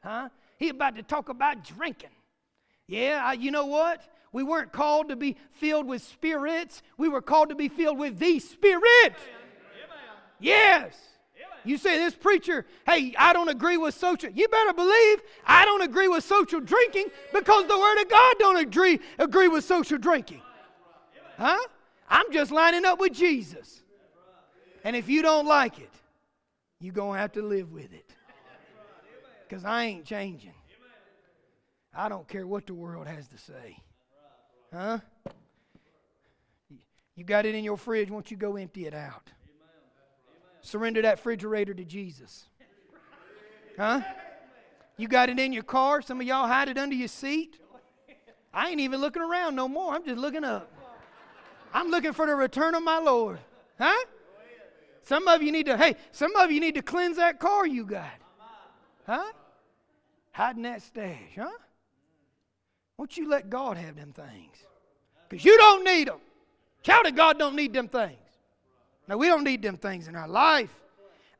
Huh? 0.02 0.28
He 0.58 0.68
about 0.68 0.96
to 0.96 1.02
talk 1.02 1.28
about 1.28 1.64
drinking. 1.64 2.10
Yeah, 2.86 3.22
I, 3.24 3.32
you 3.34 3.50
know 3.50 3.66
what? 3.66 4.02
We 4.32 4.42
weren't 4.42 4.72
called 4.72 5.08
to 5.08 5.16
be 5.16 5.36
filled 5.52 5.86
with 5.86 6.02
spirits. 6.02 6.82
We 6.96 7.08
were 7.08 7.22
called 7.22 7.48
to 7.48 7.54
be 7.54 7.68
filled 7.68 7.98
with 7.98 8.18
the 8.18 8.38
Spirit. 8.38 8.82
Amen. 9.04 9.14
Yes. 10.38 10.96
You 11.68 11.76
say 11.76 11.98
this 11.98 12.14
preacher, 12.14 12.64
hey, 12.86 13.14
I 13.18 13.34
don't 13.34 13.50
agree 13.50 13.76
with 13.76 13.94
social. 13.94 14.30
You 14.30 14.48
better 14.48 14.72
believe 14.72 15.20
I 15.44 15.66
don't 15.66 15.82
agree 15.82 16.08
with 16.08 16.24
social 16.24 16.60
drinking 16.60 17.08
because 17.30 17.66
the 17.66 17.78
Word 17.78 18.00
of 18.00 18.08
God 18.08 18.34
don't 18.38 18.56
agree 18.56 19.00
agree 19.18 19.48
with 19.48 19.64
social 19.64 19.98
drinking. 19.98 20.40
Huh? 21.36 21.58
I'm 22.08 22.32
just 22.32 22.50
lining 22.50 22.86
up 22.86 22.98
with 22.98 23.12
Jesus. 23.12 23.82
And 24.82 24.96
if 24.96 25.10
you 25.10 25.20
don't 25.20 25.46
like 25.46 25.78
it, 25.78 25.92
you're 26.80 26.94
going 26.94 27.16
to 27.16 27.20
have 27.20 27.32
to 27.32 27.42
live 27.42 27.70
with 27.70 27.92
it. 27.92 28.14
Because 29.46 29.66
I 29.66 29.84
ain't 29.84 30.06
changing. 30.06 30.54
I 31.94 32.08
don't 32.08 32.26
care 32.26 32.46
what 32.46 32.66
the 32.66 32.74
world 32.74 33.06
has 33.06 33.28
to 33.28 33.36
say. 33.36 33.76
Huh? 34.72 35.00
You 37.14 37.24
got 37.24 37.44
it 37.44 37.54
in 37.54 37.62
your 37.62 37.76
fridge, 37.76 38.10
won't 38.10 38.30
you 38.30 38.38
go 38.38 38.56
empty 38.56 38.86
it 38.86 38.94
out? 38.94 39.32
Surrender 40.68 41.00
that 41.00 41.16
refrigerator 41.16 41.72
to 41.72 41.84
Jesus. 41.84 42.44
Huh? 43.78 44.02
You 44.98 45.08
got 45.08 45.30
it 45.30 45.38
in 45.38 45.52
your 45.54 45.62
car? 45.62 46.02
Some 46.02 46.20
of 46.20 46.26
y'all 46.26 46.46
hide 46.46 46.68
it 46.68 46.76
under 46.76 46.94
your 46.94 47.08
seat? 47.08 47.58
I 48.52 48.68
ain't 48.68 48.80
even 48.80 49.00
looking 49.00 49.22
around 49.22 49.54
no 49.54 49.66
more. 49.66 49.94
I'm 49.94 50.04
just 50.04 50.18
looking 50.18 50.44
up. 50.44 50.70
I'm 51.72 51.88
looking 51.88 52.12
for 52.12 52.26
the 52.26 52.34
return 52.34 52.74
of 52.74 52.82
my 52.82 52.98
Lord. 52.98 53.38
Huh? 53.78 54.04
Some 55.04 55.26
of 55.26 55.42
you 55.42 55.52
need 55.52 55.66
to, 55.66 55.76
hey, 55.78 55.96
some 56.12 56.36
of 56.36 56.50
you 56.50 56.60
need 56.60 56.74
to 56.74 56.82
cleanse 56.82 57.16
that 57.16 57.40
car 57.40 57.66
you 57.66 57.86
got. 57.86 58.10
Huh? 59.06 59.32
Hiding 60.32 60.64
that 60.64 60.82
stash, 60.82 61.34
huh? 61.34 61.48
Won't 62.98 63.16
you 63.16 63.26
let 63.26 63.48
God 63.48 63.78
have 63.78 63.96
them 63.96 64.12
things? 64.12 64.56
Because 65.28 65.46
you 65.46 65.56
don't 65.56 65.82
need 65.84 66.08
them. 66.08 66.18
Child 66.82 67.06
of 67.06 67.14
God 67.14 67.38
don't 67.38 67.56
need 67.56 67.72
them 67.72 67.88
things. 67.88 68.18
Now, 69.08 69.16
we 69.16 69.26
don't 69.26 69.42
need 69.42 69.62
them 69.62 69.76
things 69.76 70.06
in 70.06 70.14
our 70.14 70.28
life. 70.28 70.70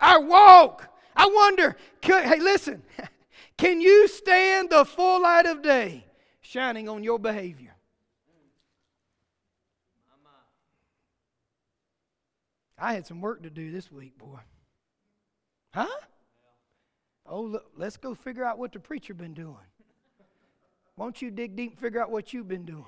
Our 0.01 0.23
walk. 0.23 0.89
I 1.15 1.27
wonder, 1.27 1.77
could, 2.01 2.25
hey, 2.25 2.41
listen, 2.41 2.83
can 3.59 3.81
you 3.81 4.09
stand 4.09 4.71
the 4.71 4.85
full 4.85 5.23
light 5.23 5.47
of 5.47 5.63
day 5.63 6.07
shining 6.41 6.89
on 6.89 7.05
your 7.05 7.19
behavior? 7.19 7.75
I 12.79 12.95
had 12.95 13.07
some 13.07 13.21
work 13.21 13.43
to 13.43 13.51
do 13.51 13.73
this 13.73 13.91
week, 13.91 14.17
boy. 14.17 14.39
Huh? 15.75 15.89
Oh, 17.27 17.43
look, 17.43 17.67
let's 17.77 17.97
go 17.97 18.15
figure 18.15 18.45
out 18.45 18.59
what 18.59 18.73
the 18.73 18.79
preacher 18.79 19.15
been 19.15 19.35
doing. 19.35 19.57
Won't 20.97 21.21
you 21.21 21.31
dig 21.31 21.57
deep 21.57 21.73
and 21.73 21.81
figure 21.81 22.01
out 22.01 22.11
what 22.11 22.33
you've 22.33 22.49
been 22.49 22.65
doing? 22.65 22.85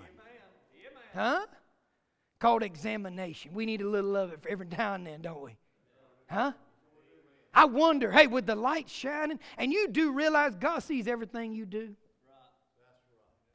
Huh? 1.13 1.45
Called 2.41 2.63
examination. 2.63 3.53
We 3.53 3.67
need 3.67 3.83
a 3.83 3.89
little 3.89 4.17
of 4.17 4.33
it 4.33 4.43
for 4.43 4.49
every 4.49 4.67
now 4.67 4.95
and 4.95 5.07
then, 5.07 5.21
don't 5.21 5.43
we? 5.43 5.57
Huh? 6.29 6.53
I 7.53 7.67
wonder, 7.67 8.11
hey, 8.11 8.27
with 8.27 8.47
the 8.47 8.55
light 8.55 8.89
shining, 8.89 9.39
and 9.59 9.73
you 9.73 9.89
do 9.89 10.13
realize 10.13 10.55
God 10.55 10.79
sees 10.81 11.07
everything 11.07 11.53
you 11.53 11.67
do? 11.67 11.95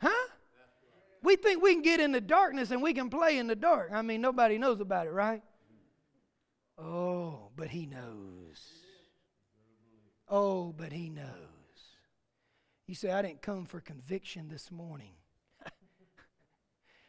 Huh? 0.01 0.27
We 1.23 1.35
think 1.35 1.63
we 1.63 1.73
can 1.73 1.81
get 1.81 1.99
in 1.99 2.11
the 2.11 2.21
darkness 2.21 2.69
and 2.69 2.83
we 2.83 2.93
can 2.93 3.09
play 3.09 3.39
in 3.39 3.47
the 3.47 3.55
dark. 3.55 3.89
I 3.91 4.03
mean, 4.03 4.21
nobody 4.21 4.59
knows 4.59 4.79
about 4.79 5.07
it, 5.07 5.11
right? 5.11 5.41
Oh, 6.77 7.49
but 7.55 7.69
He 7.69 7.87
knows. 7.87 8.61
Oh, 10.29 10.73
but 10.77 10.91
He 10.91 11.09
knows. 11.09 11.25
You 12.85 12.93
say, 12.93 13.11
I 13.11 13.23
didn't 13.23 13.41
come 13.41 13.65
for 13.65 13.79
conviction 13.79 14.49
this 14.49 14.71
morning. 14.71 15.13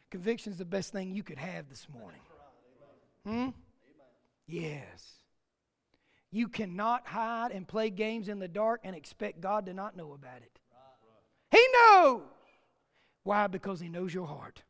Conviction 0.09 0.53
is 0.53 0.57
the 0.57 0.65
best 0.65 0.93
thing 0.93 1.11
you 1.11 1.23
could 1.23 1.37
have 1.37 1.67
this 1.69 1.87
morning. 1.93 2.21
Hmm? 3.25 3.49
Yes. 4.47 5.19
You 6.31 6.47
cannot 6.47 7.07
hide 7.07 7.51
and 7.51 7.67
play 7.67 7.89
games 7.89 8.29
in 8.29 8.39
the 8.39 8.47
dark 8.47 8.81
and 8.83 8.95
expect 8.95 9.41
God 9.41 9.65
to 9.65 9.73
not 9.73 9.97
know 9.97 10.13
about 10.13 10.37
it. 10.37 10.59
He 11.51 11.65
knows. 11.73 12.21
Why? 13.23 13.47
Because 13.47 13.79
He 13.79 13.89
knows 13.89 14.13
your 14.13 14.27
heart. 14.27 14.63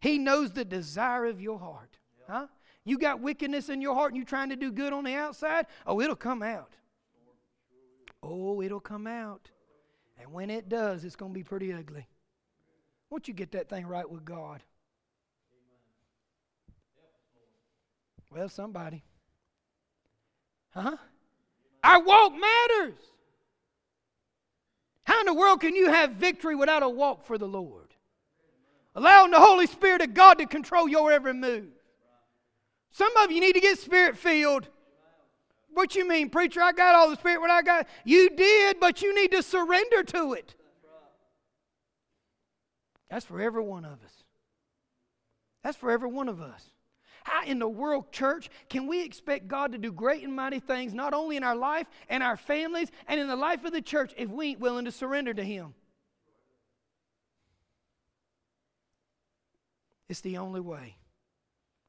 He 0.00 0.18
knows 0.18 0.52
the 0.52 0.64
desire 0.64 1.26
of 1.26 1.40
your 1.40 1.58
heart. 1.58 1.98
Huh? 2.28 2.46
You 2.84 2.98
got 2.98 3.20
wickedness 3.20 3.68
in 3.68 3.80
your 3.80 3.94
heart 3.94 4.12
and 4.12 4.16
you're 4.16 4.26
trying 4.26 4.50
to 4.50 4.56
do 4.56 4.72
good 4.72 4.92
on 4.92 5.04
the 5.04 5.14
outside? 5.14 5.66
Oh, 5.86 6.00
it'll 6.00 6.16
come 6.16 6.42
out. 6.42 6.74
Oh, 8.22 8.62
it'll 8.62 8.80
come 8.80 9.06
out. 9.06 9.50
And 10.18 10.32
when 10.32 10.50
it 10.50 10.68
does, 10.68 11.04
it's 11.04 11.16
going 11.16 11.32
to 11.32 11.38
be 11.38 11.44
pretty 11.44 11.72
ugly. 11.72 12.06
Won't 13.10 13.28
you 13.28 13.34
get 13.34 13.52
that 13.52 13.68
thing 13.68 13.86
right 13.86 14.08
with 14.08 14.24
God? 14.24 14.62
Well, 18.30 18.48
somebody. 18.48 19.04
Huh? 20.70 20.96
Our 21.82 22.02
walk 22.02 22.32
matters. 22.32 22.98
How 25.04 25.20
in 25.20 25.26
the 25.26 25.34
world 25.34 25.60
can 25.60 25.76
you 25.76 25.88
have 25.88 26.12
victory 26.12 26.56
without 26.56 26.82
a 26.82 26.88
walk 26.88 27.24
for 27.24 27.38
the 27.38 27.46
Lord? 27.46 27.94
Allowing 28.96 29.30
the 29.30 29.38
Holy 29.38 29.66
Spirit 29.66 30.02
of 30.02 30.14
God 30.14 30.38
to 30.38 30.46
control 30.46 30.88
your 30.88 31.12
every 31.12 31.32
move. 31.32 31.68
Some 32.90 33.16
of 33.18 33.30
you 33.30 33.40
need 33.40 33.52
to 33.52 33.60
get 33.60 33.78
spirit 33.78 34.16
filled. 34.16 34.68
What 35.72 35.94
you 35.94 36.08
mean, 36.08 36.28
preacher? 36.28 36.60
I 36.60 36.72
got 36.72 36.94
all 36.94 37.10
the 37.10 37.16
spirit 37.16 37.40
when 37.40 37.50
I 37.50 37.62
got. 37.62 37.86
You 38.04 38.30
did, 38.30 38.80
but 38.80 39.00
you 39.00 39.14
need 39.14 39.30
to 39.32 39.42
surrender 39.42 40.02
to 40.02 40.32
it. 40.32 40.55
That's 43.10 43.24
for 43.24 43.40
every 43.40 43.62
one 43.62 43.84
of 43.84 43.92
us. 44.04 44.24
That's 45.62 45.76
for 45.76 45.90
every 45.90 46.08
one 46.10 46.28
of 46.28 46.40
us. 46.40 46.70
How 47.24 47.44
in 47.44 47.58
the 47.58 47.68
world, 47.68 48.12
church, 48.12 48.48
can 48.68 48.86
we 48.86 49.02
expect 49.04 49.48
God 49.48 49.72
to 49.72 49.78
do 49.78 49.90
great 49.90 50.22
and 50.22 50.34
mighty 50.34 50.60
things 50.60 50.94
not 50.94 51.12
only 51.12 51.36
in 51.36 51.42
our 51.42 51.56
life 51.56 51.88
and 52.08 52.22
our 52.22 52.36
families 52.36 52.88
and 53.08 53.18
in 53.18 53.26
the 53.26 53.34
life 53.34 53.64
of 53.64 53.72
the 53.72 53.82
church 53.82 54.14
if 54.16 54.28
we 54.28 54.50
ain't 54.50 54.60
willing 54.60 54.84
to 54.84 54.92
surrender 54.92 55.34
to 55.34 55.42
Him? 55.42 55.74
It's 60.08 60.20
the 60.20 60.38
only 60.38 60.60
way. 60.60 60.96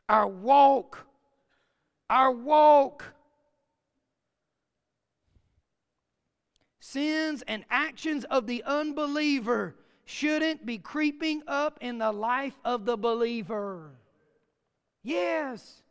Our 0.09 0.27
walk, 0.27 1.05
our 2.09 2.31
walk, 2.31 3.03
sins 6.79 7.43
and 7.47 7.63
actions 7.69 8.23
of 8.23 8.47
the 8.47 8.63
unbeliever 8.63 9.75
shouldn't 10.07 10.65
be 10.65 10.77
creeping 10.77 11.43
up 11.47 11.77
in 11.81 11.97
the 11.97 12.11
life 12.11 12.57
of 12.63 12.85
the 12.85 12.95
believer. 12.97 13.91
Yes. 15.03 15.83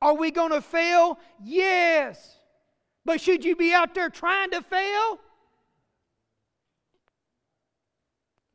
Are 0.00 0.14
we 0.14 0.30
going 0.30 0.52
to 0.52 0.62
fail? 0.62 1.18
Yes. 1.42 2.38
But 3.04 3.20
should 3.20 3.44
you 3.44 3.56
be 3.56 3.74
out 3.74 3.94
there 3.94 4.08
trying 4.08 4.50
to 4.52 4.62
fail? 4.62 5.20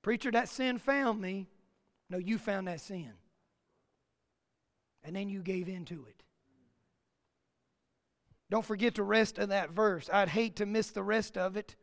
Preacher, 0.02 0.32
that 0.32 0.50
sin 0.50 0.80
found 0.80 1.22
me. 1.22 1.48
No, 2.10 2.18
you 2.18 2.40
found 2.40 2.68
that 2.68 2.82
sin. 2.82 3.12
And 5.04 5.16
then 5.16 5.30
you 5.30 5.42
gave 5.42 5.70
in 5.70 5.86
to 5.86 6.06
it. 6.10 6.24
Don't 8.50 8.66
forget 8.66 8.96
the 8.96 9.04
rest 9.04 9.38
of 9.38 9.50
that 9.50 9.72
verse. 9.72 10.10
I'd 10.12 10.30
hate 10.30 10.56
to 10.58 10.66
miss 10.66 10.90
the 10.90 11.04
rest 11.04 11.38
of 11.38 11.56
it. 11.56 11.76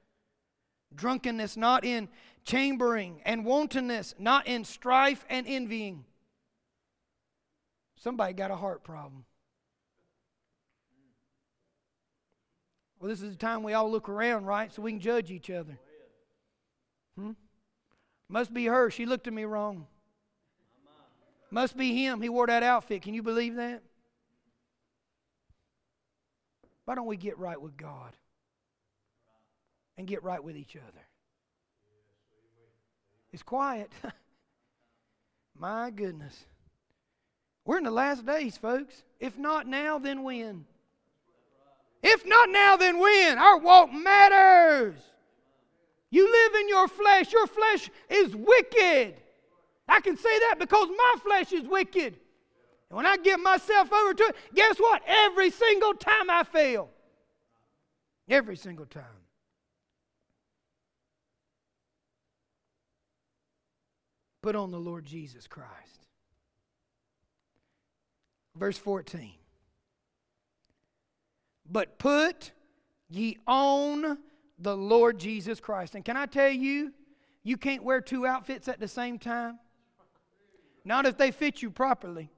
Drunkenness, 0.94 1.56
not 1.56 1.84
in 1.84 2.08
chambering, 2.44 3.20
and 3.24 3.44
wantonness, 3.44 4.14
not 4.18 4.46
in 4.46 4.64
strife 4.64 5.24
and 5.28 5.46
envying. 5.46 6.04
Somebody 7.96 8.32
got 8.32 8.50
a 8.50 8.56
heart 8.56 8.82
problem. 8.82 9.24
Well, 12.98 13.08
this 13.08 13.22
is 13.22 13.30
the 13.32 13.36
time 13.36 13.62
we 13.62 13.72
all 13.72 13.90
look 13.90 14.08
around, 14.08 14.46
right? 14.46 14.72
So 14.72 14.82
we 14.82 14.92
can 14.92 15.00
judge 15.00 15.30
each 15.30 15.50
other. 15.50 15.78
Hmm? 17.16 17.32
Must 18.28 18.52
be 18.54 18.66
her. 18.66 18.90
She 18.90 19.06
looked 19.06 19.26
at 19.26 19.32
me 19.32 19.44
wrong. 19.44 19.86
Must 21.50 21.76
be 21.76 21.94
him. 21.94 22.22
He 22.22 22.28
wore 22.28 22.46
that 22.46 22.62
outfit. 22.62 23.02
Can 23.02 23.12
you 23.12 23.22
believe 23.22 23.56
that? 23.56 23.82
Why 26.84 26.94
don't 26.94 27.06
we 27.06 27.16
get 27.16 27.38
right 27.38 27.60
with 27.60 27.76
God 27.76 28.16
and 29.98 30.06
get 30.06 30.22
right 30.22 30.42
with 30.42 30.56
each 30.56 30.76
other? 30.76 31.02
It's 33.32 33.42
quiet. 33.42 33.90
My 35.58 35.90
goodness. 35.90 36.44
We're 37.64 37.78
in 37.78 37.84
the 37.84 37.90
last 37.90 38.26
days, 38.26 38.56
folks. 38.56 39.04
If 39.20 39.38
not 39.38 39.66
now, 39.66 39.98
then 39.98 40.22
when? 40.22 40.64
If 42.02 42.26
not 42.26 42.50
now, 42.50 42.76
then 42.76 42.98
when? 42.98 43.38
Our 43.38 43.58
walk 43.58 43.92
matters. 43.92 44.96
You 46.10 46.30
live 46.30 46.60
in 46.60 46.68
your 46.68 46.88
flesh. 46.88 47.32
Your 47.32 47.46
flesh 47.46 47.90
is 48.10 48.34
wicked. 48.34 49.14
I 49.88 50.00
can 50.00 50.16
say 50.16 50.38
that 50.40 50.56
because 50.58 50.88
my 50.88 51.14
flesh 51.22 51.52
is 51.52 51.64
wicked. 51.64 52.16
And 52.90 52.96
when 52.96 53.06
I 53.06 53.16
give 53.16 53.40
myself 53.40 53.92
over 53.92 54.12
to 54.12 54.22
it, 54.24 54.36
guess 54.54 54.78
what? 54.78 55.02
Every 55.06 55.50
single 55.50 55.94
time 55.94 56.28
I 56.28 56.42
fail. 56.42 56.90
Every 58.28 58.56
single 58.56 58.86
time. 58.86 59.04
Put 64.42 64.56
on 64.56 64.70
the 64.72 64.78
Lord 64.78 65.04
Jesus 65.04 65.46
Christ. 65.46 66.06
Verse 68.56 68.76
14. 68.76 69.32
But 71.70 71.98
put 71.98 72.50
ye 73.08 73.38
on 73.46 74.18
the 74.58 74.76
Lord 74.76 75.18
Jesus 75.18 75.60
Christ. 75.60 75.94
And 75.94 76.04
can 76.04 76.16
I 76.16 76.26
tell 76.26 76.50
you, 76.50 76.92
you 77.44 77.56
can't 77.56 77.82
wear 77.82 78.00
two 78.00 78.26
outfits 78.26 78.68
at 78.68 78.80
the 78.80 78.88
same 78.88 79.18
time? 79.18 79.58
Not 80.84 81.06
if 81.06 81.16
they 81.16 81.30
fit 81.30 81.62
you 81.62 81.70
properly. 81.70 82.30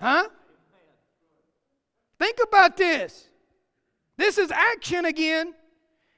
Huh? 0.00 0.28
Think 2.18 2.38
about 2.42 2.76
this. 2.76 3.28
This 4.16 4.38
is 4.38 4.50
action 4.50 5.04
again. 5.04 5.54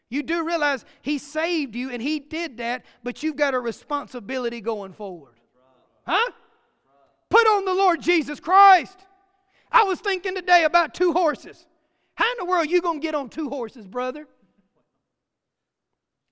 You 0.09 0.23
do 0.23 0.47
realize 0.47 0.85
He 1.03 1.19
saved 1.19 1.75
you 1.75 1.91
and 1.91 2.01
He 2.01 2.21
did 2.21 2.59
that, 2.59 2.85
but 3.03 3.23
you've 3.23 3.37
got 3.37 3.55
a 3.55 3.61
responsibility 3.61 4.61
going 4.61 4.93
forward. 4.93 5.35
Huh? 6.07 6.31
Put 7.29 7.47
on 7.47 7.65
the 7.65 7.75
Lord 7.75 8.01
Jesus 8.01 8.39
Christ. 8.39 9.05
I 9.73 9.83
was 9.83 9.99
thinking 10.01 10.35
today 10.35 10.65
about 10.65 10.95
two 10.95 11.13
horses. 11.13 11.67
How 12.15 12.31
in 12.31 12.37
the 12.39 12.45
world 12.45 12.67
are 12.67 12.71
you 12.71 12.81
going 12.81 13.01
to 13.01 13.05
get 13.05 13.15
on 13.15 13.29
two 13.29 13.49
horses, 13.49 13.87
brother? 13.87 14.27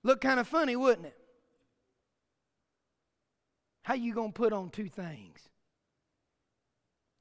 Look 0.03 0.21
kind 0.21 0.39
of 0.39 0.47
funny, 0.47 0.75
wouldn't 0.75 1.07
it? 1.07 1.17
How 3.83 3.93
you 3.93 4.13
going 4.13 4.31
to 4.31 4.33
put 4.33 4.53
on 4.53 4.69
two 4.69 4.87
things 4.87 5.49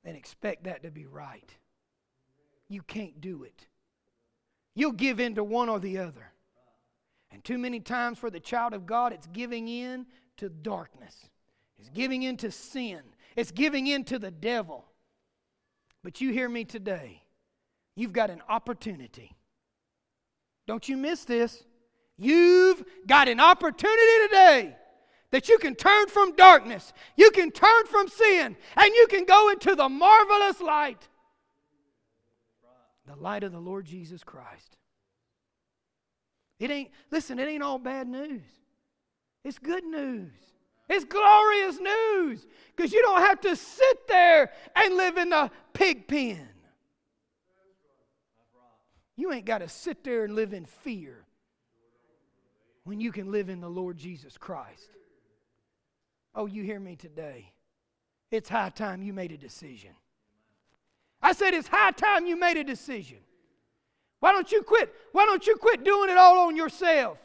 and 0.04 0.16
expect 0.16 0.64
that 0.64 0.82
to 0.82 0.90
be 0.90 1.06
right? 1.06 1.50
You 2.68 2.82
can't 2.82 3.20
do 3.20 3.42
it. 3.42 3.66
You'll 4.74 4.92
give 4.92 5.20
in 5.20 5.34
to 5.34 5.44
one 5.44 5.68
or 5.68 5.78
the 5.80 5.98
other. 5.98 6.32
And 7.34 7.42
too 7.42 7.58
many 7.58 7.80
times 7.80 8.18
for 8.18 8.30
the 8.30 8.38
child 8.38 8.72
of 8.72 8.86
God, 8.86 9.12
it's 9.12 9.26
giving 9.26 9.66
in 9.66 10.06
to 10.36 10.48
darkness. 10.48 11.28
It's 11.78 11.88
giving 11.90 12.22
in 12.22 12.36
to 12.38 12.52
sin. 12.52 13.00
It's 13.34 13.50
giving 13.50 13.88
in 13.88 14.04
to 14.04 14.20
the 14.20 14.30
devil. 14.30 14.84
But 16.04 16.20
you 16.20 16.32
hear 16.32 16.48
me 16.48 16.64
today. 16.64 17.22
You've 17.96 18.12
got 18.12 18.30
an 18.30 18.40
opportunity. 18.48 19.34
Don't 20.68 20.88
you 20.88 20.96
miss 20.96 21.24
this. 21.24 21.64
You've 22.16 22.84
got 23.06 23.26
an 23.26 23.40
opportunity 23.40 24.28
today 24.28 24.76
that 25.32 25.48
you 25.48 25.58
can 25.58 25.74
turn 25.74 26.06
from 26.06 26.36
darkness, 26.36 26.92
you 27.16 27.32
can 27.32 27.50
turn 27.50 27.86
from 27.86 28.06
sin, 28.06 28.56
and 28.76 28.94
you 28.94 29.08
can 29.10 29.24
go 29.24 29.50
into 29.50 29.74
the 29.74 29.88
marvelous 29.88 30.60
light 30.60 31.08
the 33.06 33.16
light 33.16 33.42
of 33.42 33.52
the 33.52 33.60
Lord 33.60 33.84
Jesus 33.84 34.24
Christ. 34.24 34.76
It 36.58 36.70
ain't, 36.70 36.90
listen, 37.10 37.38
it 37.38 37.48
ain't 37.48 37.62
all 37.62 37.78
bad 37.78 38.08
news. 38.08 38.42
It's 39.44 39.58
good 39.58 39.84
news. 39.84 40.32
It's 40.88 41.04
glorious 41.04 41.78
news 41.78 42.46
because 42.74 42.92
you 42.92 43.02
don't 43.02 43.20
have 43.20 43.40
to 43.42 43.56
sit 43.56 44.06
there 44.08 44.52
and 44.76 44.96
live 44.96 45.16
in 45.16 45.30
the 45.30 45.50
pig 45.72 46.06
pen. 46.06 46.48
You 49.16 49.32
ain't 49.32 49.46
got 49.46 49.58
to 49.58 49.68
sit 49.68 50.04
there 50.04 50.24
and 50.24 50.34
live 50.34 50.52
in 50.52 50.64
fear 50.66 51.24
when 52.84 53.00
you 53.00 53.12
can 53.12 53.30
live 53.30 53.48
in 53.48 53.60
the 53.60 53.68
Lord 53.68 53.96
Jesus 53.96 54.36
Christ. 54.36 54.90
Oh, 56.34 56.46
you 56.46 56.62
hear 56.62 56.80
me 56.80 56.96
today. 56.96 57.52
It's 58.30 58.48
high 58.48 58.70
time 58.70 59.02
you 59.02 59.12
made 59.12 59.32
a 59.32 59.38
decision. 59.38 59.90
I 61.22 61.32
said 61.32 61.54
it's 61.54 61.68
high 61.68 61.92
time 61.92 62.26
you 62.26 62.36
made 62.36 62.56
a 62.56 62.64
decision. 62.64 63.18
Why 64.24 64.32
don't 64.32 64.50
you 64.50 64.62
quit? 64.62 64.90
Why 65.12 65.26
don't 65.26 65.46
you 65.46 65.54
quit 65.56 65.84
doing 65.84 66.08
it 66.08 66.16
all 66.16 66.46
on 66.46 66.56
yourself? 66.56 67.18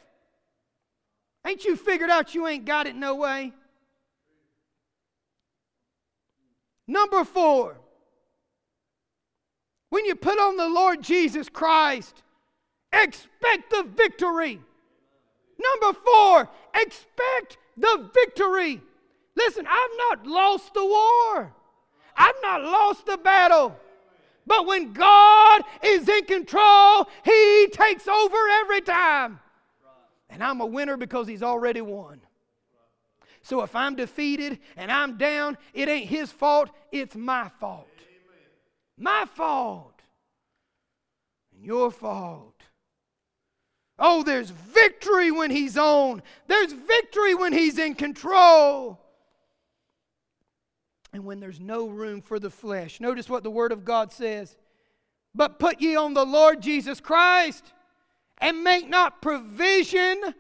Ain't 1.48 1.64
you 1.64 1.78
figured 1.78 2.10
out 2.10 2.36
you 2.36 2.46
ain't 2.46 2.66
got 2.66 2.88
it 2.88 2.96
no 2.98 3.16
way? 3.16 3.54
Number 6.88 7.24
four, 7.24 7.78
when 9.92 10.04
you 10.04 10.14
put 10.14 10.38
on 10.40 10.58
the 10.58 10.68
Lord 10.68 11.02
Jesus 11.02 11.48
Christ, 11.48 12.22
expect 12.92 13.70
the 13.70 13.84
victory. 13.96 14.60
Number 15.58 15.98
four, 16.06 16.50
expect 16.76 17.60
the 17.78 18.10
victory. 18.14 18.82
Listen, 19.38 19.66
I've 19.70 19.98
not 20.10 20.28
lost 20.28 20.74
the 20.74 20.86
war, 20.86 21.54
I've 22.18 22.42
not 22.42 22.62
lost 22.62 23.06
the 23.06 23.16
battle. 23.16 23.80
But 24.46 24.66
when 24.66 24.94
God 24.94 25.62
is 25.84 26.08
in 26.08 26.26
control, 26.26 27.08
He 27.24 27.68
takes 27.72 28.08
over 28.08 28.38
every 28.62 28.82
time. 28.82 29.40
And 30.30 30.44
I'm 30.44 30.62
a 30.62 30.66
winner 30.66 30.98
because 30.98 31.28
He's 31.28 31.44
already 31.44 31.82
won. 31.82 32.22
So 33.42 33.62
if 33.62 33.76
I'm 33.76 33.96
defeated 33.96 34.60
and 34.76 34.92
I'm 34.92 35.18
down, 35.18 35.58
it 35.74 35.90
ain't 35.90 36.10
His 36.10 36.32
fault, 36.32 36.70
it's 36.92 37.16
my 37.16 37.50
fault. 37.60 37.88
My 38.98 39.26
fault. 39.36 40.02
And 41.54 41.64
your 41.64 41.92
fault. 41.92 42.56
Oh, 43.98 44.24
there's 44.24 44.50
victory 44.50 45.32
when 45.32 45.52
He's 45.52 45.78
on, 45.78 46.22
there's 46.48 46.74
victory 46.74 47.36
when 47.36 47.54
He's 47.54 47.78
in 47.78 47.96
control 47.96 49.00
and 51.14 51.26
when 51.26 51.40
there's 51.40 51.60
no 51.60 51.88
room 51.88 52.22
for 52.22 52.40
the 52.40 52.50
flesh. 52.50 53.00
Notice 53.00 53.30
what 53.30 53.44
the 53.44 53.52
Word 53.52 53.72
of 53.72 53.86
God 53.86 54.12
says. 54.12 54.56
But 55.34 55.60
put 55.60 55.82
ye 55.82 55.96
on 55.96 56.14
the 56.14 56.26
Lord 56.26 56.62
Jesus 56.62 57.00
Christ 57.00 57.74
and 58.38 58.64
make 58.64 58.90
not 58.90 59.22
provision 59.22 60.34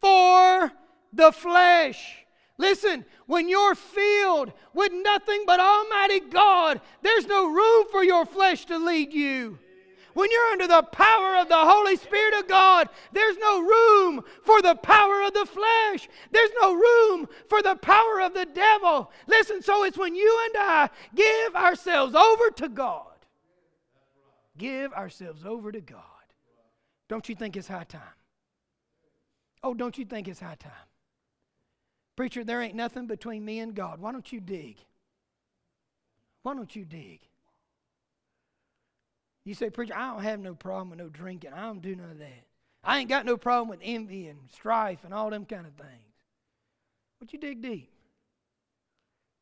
for 0.00 0.72
the 1.12 1.32
flesh. 1.32 2.24
Listen, 2.58 3.04
when 3.26 3.48
you're 3.48 3.74
filled 3.74 4.52
with 4.74 4.92
nothing 4.92 5.44
but 5.46 5.60
Almighty 5.60 6.20
God, 6.20 6.80
there's 7.02 7.26
no 7.26 7.50
room 7.50 7.86
for 7.90 8.04
your 8.04 8.26
flesh 8.26 8.66
to 8.66 8.78
lead 8.78 9.12
you. 9.12 9.58
When 10.14 10.30
you're 10.30 10.52
under 10.52 10.66
the 10.66 10.82
power 10.82 11.36
of 11.36 11.48
the 11.48 11.58
Holy 11.58 11.96
Spirit 11.96 12.34
of 12.34 12.48
God, 12.48 12.88
there's 13.12 13.36
no 13.38 13.60
room 13.60 14.24
for 14.42 14.60
the 14.60 14.74
power 14.74 15.22
of 15.22 15.34
the 15.34 15.46
flesh. 15.46 16.08
There's 16.30 16.50
no 16.60 16.74
room 16.74 17.28
for 17.48 17.62
the 17.62 17.76
power 17.76 18.20
of 18.20 18.34
the 18.34 18.46
devil. 18.46 19.10
Listen, 19.26 19.62
so 19.62 19.84
it's 19.84 19.98
when 19.98 20.14
you 20.14 20.40
and 20.46 20.54
I 20.58 20.90
give 21.14 21.54
ourselves 21.54 22.14
over 22.14 22.50
to 22.56 22.68
God. 22.68 23.06
Give 24.58 24.92
ourselves 24.92 25.44
over 25.44 25.72
to 25.72 25.80
God. 25.80 26.00
Don't 27.08 27.28
you 27.28 27.34
think 27.34 27.56
it's 27.56 27.68
high 27.68 27.84
time? 27.84 28.02
Oh, 29.62 29.74
don't 29.74 29.96
you 29.96 30.04
think 30.04 30.28
it's 30.28 30.40
high 30.40 30.56
time? 30.56 30.72
Preacher, 32.16 32.44
there 32.44 32.60
ain't 32.60 32.74
nothing 32.74 33.06
between 33.06 33.44
me 33.44 33.60
and 33.60 33.74
God. 33.74 34.00
Why 34.00 34.12
don't 34.12 34.30
you 34.32 34.40
dig? 34.40 34.76
Why 36.42 36.54
don't 36.54 36.74
you 36.74 36.84
dig? 36.84 37.20
You 39.50 39.54
say, 39.54 39.68
Preacher, 39.68 39.96
I 39.96 40.12
don't 40.12 40.22
have 40.22 40.38
no 40.38 40.54
problem 40.54 40.90
with 40.90 41.00
no 41.00 41.08
drinking. 41.08 41.52
I 41.52 41.62
don't 41.62 41.82
do 41.82 41.96
none 41.96 42.08
of 42.08 42.20
that. 42.20 42.44
I 42.84 43.00
ain't 43.00 43.08
got 43.08 43.26
no 43.26 43.36
problem 43.36 43.68
with 43.68 43.80
envy 43.82 44.28
and 44.28 44.38
strife 44.54 45.00
and 45.02 45.12
all 45.12 45.28
them 45.28 45.44
kind 45.44 45.66
of 45.66 45.72
things. 45.72 46.14
What 47.18 47.32
you 47.32 47.38
dig 47.40 47.60
deep? 47.60 47.90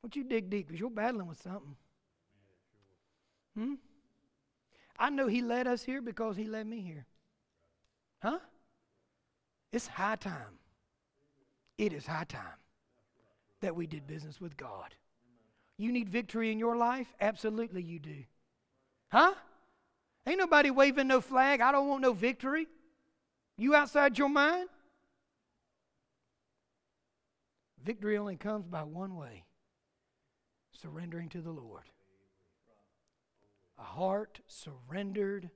What 0.00 0.16
you 0.16 0.24
dig 0.24 0.48
deep? 0.48 0.66
Because 0.66 0.80
you're 0.80 0.88
battling 0.88 1.26
with 1.26 1.42
something. 1.42 1.76
Hmm? 3.54 3.74
I 4.98 5.10
know 5.10 5.26
He 5.26 5.42
led 5.42 5.66
us 5.66 5.82
here 5.82 6.00
because 6.00 6.38
He 6.38 6.46
led 6.46 6.66
me 6.66 6.80
here. 6.80 7.04
Huh? 8.22 8.38
It's 9.72 9.88
high 9.88 10.16
time. 10.16 10.56
It 11.76 11.92
is 11.92 12.06
high 12.06 12.24
time 12.24 12.56
that 13.60 13.76
we 13.76 13.86
did 13.86 14.06
business 14.06 14.40
with 14.40 14.56
God. 14.56 14.94
You 15.76 15.92
need 15.92 16.08
victory 16.08 16.50
in 16.50 16.58
your 16.58 16.78
life? 16.78 17.08
Absolutely, 17.20 17.82
you 17.82 17.98
do. 17.98 18.24
Huh? 19.08 19.34
Ain't 20.28 20.38
nobody 20.38 20.70
waving 20.70 21.08
no 21.08 21.22
flag. 21.22 21.62
I 21.62 21.72
don't 21.72 21.88
want 21.88 22.02
no 22.02 22.12
victory. 22.12 22.68
You 23.56 23.74
outside 23.74 24.18
your 24.18 24.28
mind? 24.28 24.68
Victory 27.82 28.18
only 28.18 28.36
comes 28.36 28.66
by 28.66 28.82
one 28.82 29.16
way 29.16 29.44
surrendering 30.70 31.30
to 31.30 31.40
the 31.40 31.50
Lord. 31.50 31.84
A 33.78 33.82
heart 33.82 34.40
surrendered 34.46 35.48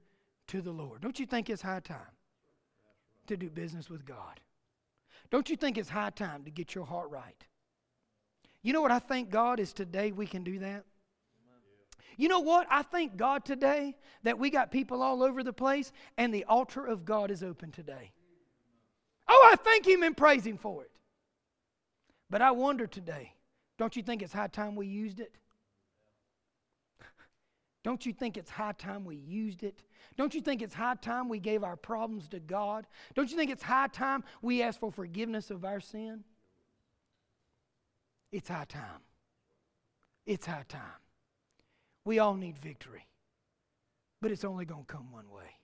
to 0.46 0.62
the 0.62 0.72
Lord. 0.72 1.02
Don't 1.02 1.20
you 1.20 1.26
think 1.26 1.50
it's 1.50 1.60
high 1.60 1.80
time 1.80 2.16
to 3.26 3.36
do 3.36 3.50
business 3.50 3.90
with 3.90 4.06
God? 4.06 4.40
Don't 5.30 5.50
you 5.50 5.56
think 5.56 5.76
it's 5.76 5.90
high 5.90 6.10
time 6.10 6.44
to 6.44 6.50
get 6.50 6.74
your 6.74 6.86
heart 6.86 7.10
right? 7.10 7.44
You 8.62 8.72
know 8.72 8.80
what 8.80 8.90
I 8.90 9.00
thank 9.00 9.28
God 9.28 9.60
is 9.60 9.74
today 9.74 10.12
we 10.12 10.26
can 10.26 10.42
do 10.42 10.60
that? 10.60 10.84
You 12.16 12.28
know 12.28 12.40
what? 12.40 12.66
I 12.70 12.82
thank 12.82 13.16
God 13.16 13.44
today 13.44 13.96
that 14.22 14.38
we 14.38 14.50
got 14.50 14.70
people 14.70 15.02
all 15.02 15.22
over 15.22 15.42
the 15.42 15.52
place 15.52 15.92
and 16.16 16.32
the 16.32 16.44
altar 16.44 16.84
of 16.84 17.04
God 17.04 17.30
is 17.30 17.42
open 17.42 17.70
today. 17.70 18.12
Oh, 19.28 19.50
I 19.52 19.56
thank 19.56 19.86
Him 19.86 20.02
and 20.02 20.16
praise 20.16 20.46
Him 20.46 20.58
for 20.58 20.82
it. 20.82 20.90
But 22.28 22.42
I 22.42 22.50
wonder 22.50 22.86
today, 22.86 23.32
don't 23.78 23.94
you 23.96 24.02
think 24.02 24.22
it's 24.22 24.32
high 24.32 24.48
time 24.48 24.74
we 24.74 24.86
used 24.86 25.20
it? 25.20 25.34
Don't 27.82 28.06
you 28.06 28.12
think 28.12 28.36
it's 28.36 28.50
high 28.50 28.72
time 28.72 29.04
we 29.04 29.16
used 29.16 29.62
it? 29.64 29.82
Don't 30.16 30.34
you 30.34 30.40
think 30.40 30.62
it's 30.62 30.74
high 30.74 30.94
time 30.94 31.28
we 31.28 31.38
gave 31.38 31.64
our 31.64 31.76
problems 31.76 32.28
to 32.28 32.40
God? 32.40 32.86
Don't 33.14 33.30
you 33.30 33.36
think 33.36 33.50
it's 33.50 33.62
high 33.62 33.88
time 33.88 34.24
we 34.40 34.62
asked 34.62 34.80
for 34.80 34.92
forgiveness 34.92 35.50
of 35.50 35.64
our 35.64 35.80
sin? 35.80 36.24
It's 38.30 38.48
high 38.48 38.66
time. 38.66 39.02
It's 40.24 40.46
high 40.46 40.64
time. 40.68 41.01
We 42.04 42.18
all 42.18 42.34
need 42.34 42.58
victory, 42.58 43.06
but 44.20 44.30
it's 44.30 44.44
only 44.44 44.64
going 44.64 44.84
to 44.84 44.92
come 44.92 45.12
one 45.12 45.30
way. 45.30 45.56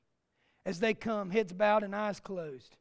As 0.64 0.80
they 0.80 0.94
come, 0.94 1.30
heads 1.30 1.52
bowed 1.52 1.82
and 1.82 1.94
eyes 1.94 2.20
closed. 2.20 2.76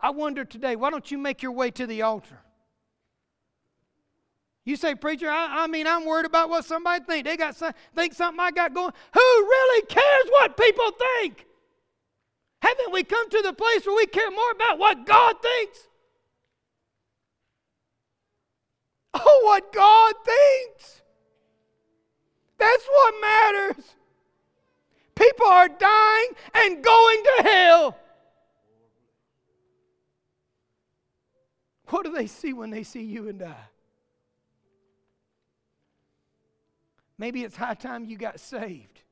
I 0.00 0.10
wonder 0.10 0.44
today, 0.44 0.76
why 0.76 0.90
don't 0.90 1.10
you 1.10 1.18
make 1.18 1.42
your 1.42 1.52
way 1.52 1.70
to 1.72 1.86
the 1.86 2.02
altar? 2.02 2.40
You 4.64 4.74
say, 4.74 4.96
preacher, 4.96 5.30
I, 5.30 5.62
I, 5.62 5.66
mean, 5.68 5.86
I'm 5.86 6.04
worried 6.04 6.26
about 6.26 6.50
what 6.50 6.64
somebody 6.64 7.04
think. 7.04 7.24
They 7.24 7.36
got 7.36 7.54
some, 7.56 7.72
think 7.94 8.14
something 8.14 8.40
I 8.40 8.50
got 8.50 8.74
going. 8.74 8.92
Who 9.14 9.20
really 9.20 9.86
cares 9.86 10.30
what 10.30 10.56
people 10.56 10.90
think? 10.90 11.46
Haven't 12.60 12.92
we 12.92 13.04
come 13.04 13.30
to 13.30 13.42
the 13.42 13.52
place 13.52 13.86
where 13.86 13.94
we 13.94 14.06
care 14.06 14.30
more 14.30 14.50
about 14.50 14.78
what 14.78 15.06
God 15.06 15.36
thinks? 15.40 15.78
Oh, 19.18 19.40
what 19.44 19.72
God 19.72 20.14
thinks. 20.24 21.00
That's 22.58 22.86
what 22.86 23.14
matters. 23.20 23.84
People 25.14 25.46
are 25.46 25.68
dying 25.68 26.28
and 26.54 26.84
going 26.84 27.22
to 27.22 27.42
hell. 27.42 27.98
What 31.88 32.04
do 32.04 32.12
they 32.12 32.26
see 32.26 32.52
when 32.52 32.70
they 32.70 32.82
see 32.82 33.02
you 33.02 33.28
and 33.28 33.42
I? 33.42 33.56
Maybe 37.18 37.42
it's 37.42 37.56
high 37.56 37.74
time 37.74 38.04
you 38.04 38.18
got 38.18 38.40
saved. 38.40 39.02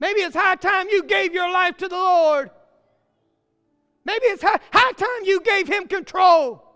Maybe 0.00 0.20
it's 0.20 0.34
high 0.34 0.56
time 0.56 0.88
you 0.90 1.04
gave 1.04 1.32
your 1.32 1.50
life 1.50 1.76
to 1.78 1.88
the 1.88 1.96
Lord. 1.96 2.50
Maybe 4.04 4.26
it's 4.26 4.42
high, 4.42 4.58
high 4.72 4.92
time 4.92 5.24
you 5.24 5.40
gave 5.40 5.68
Him 5.68 5.86
control. 5.86 6.73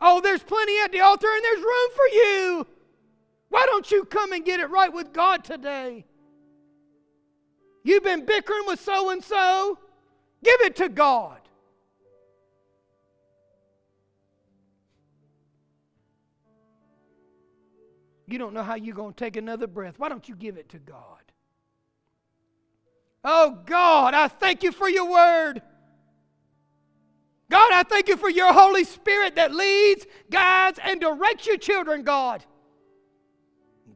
Oh, 0.00 0.20
there's 0.20 0.42
plenty 0.42 0.78
at 0.80 0.92
the 0.92 1.00
altar 1.00 1.26
and 1.26 1.44
there's 1.44 1.60
room 1.60 1.90
for 1.94 2.08
you. 2.12 2.66
Why 3.48 3.66
don't 3.66 3.90
you 3.90 4.04
come 4.04 4.32
and 4.32 4.44
get 4.44 4.60
it 4.60 4.70
right 4.70 4.92
with 4.92 5.12
God 5.12 5.42
today? 5.44 6.04
You've 7.82 8.04
been 8.04 8.24
bickering 8.24 8.66
with 8.66 8.80
so 8.80 9.10
and 9.10 9.24
so. 9.24 9.78
Give 10.44 10.60
it 10.60 10.76
to 10.76 10.88
God. 10.88 11.40
You 18.26 18.38
don't 18.38 18.52
know 18.52 18.62
how 18.62 18.74
you're 18.74 18.94
going 18.94 19.14
to 19.14 19.24
take 19.24 19.36
another 19.36 19.66
breath. 19.66 19.94
Why 19.98 20.10
don't 20.10 20.28
you 20.28 20.36
give 20.36 20.58
it 20.58 20.68
to 20.70 20.78
God? 20.78 21.18
Oh, 23.24 23.58
God, 23.64 24.14
I 24.14 24.28
thank 24.28 24.62
you 24.62 24.70
for 24.70 24.88
your 24.88 25.10
word. 25.10 25.62
God, 27.50 27.72
I 27.72 27.82
thank 27.82 28.08
you 28.08 28.16
for 28.16 28.28
your 28.28 28.52
Holy 28.52 28.84
Spirit 28.84 29.36
that 29.36 29.54
leads, 29.54 30.06
guides, 30.30 30.78
and 30.82 31.00
directs 31.00 31.46
your 31.46 31.56
children, 31.56 32.02
God. 32.02 32.44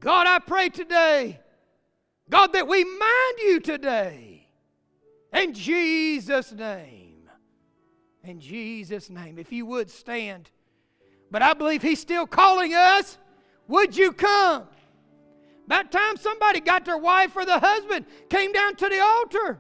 God, 0.01 0.27
I 0.27 0.39
pray 0.39 0.69
today, 0.69 1.39
God, 2.31 2.55
that 2.55 2.67
we 2.67 2.83
mind 2.85 3.39
you 3.39 3.61
today. 3.61 4.49
In 5.33 5.53
Jesus' 5.53 6.53
name. 6.53 7.29
In 8.25 8.41
Jesus' 8.41 9.11
name. 9.11 9.39
If 9.39 9.53
you 9.53 9.67
would 9.67 9.91
stand. 9.91 10.51
But 11.31 11.43
I 11.43 11.55
believe 11.55 11.83
He's 11.83 12.01
still 12.01 12.27
calling 12.27 12.75
us. 12.75 13.19
Would 13.69 13.97
you 13.97 14.13
come? 14.13 14.65
That 15.69 15.93
time 15.93 16.17
somebody 16.17 16.61
got 16.61 16.85
their 16.85 16.99
wife 16.99 17.37
or 17.37 17.45
the 17.45 17.59
husband, 17.59 18.07
came 18.29 18.53
down 18.53 18.77
to 18.77 18.89
the 18.89 19.01
altar. 19.01 19.59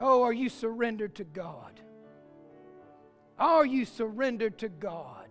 Oh, 0.00 0.22
are 0.22 0.32
you 0.32 0.48
surrendered 0.48 1.14
to 1.16 1.24
God? 1.24 1.80
Are 3.38 3.66
you 3.66 3.84
surrendered 3.84 4.58
to 4.58 4.68
God? 4.68 5.25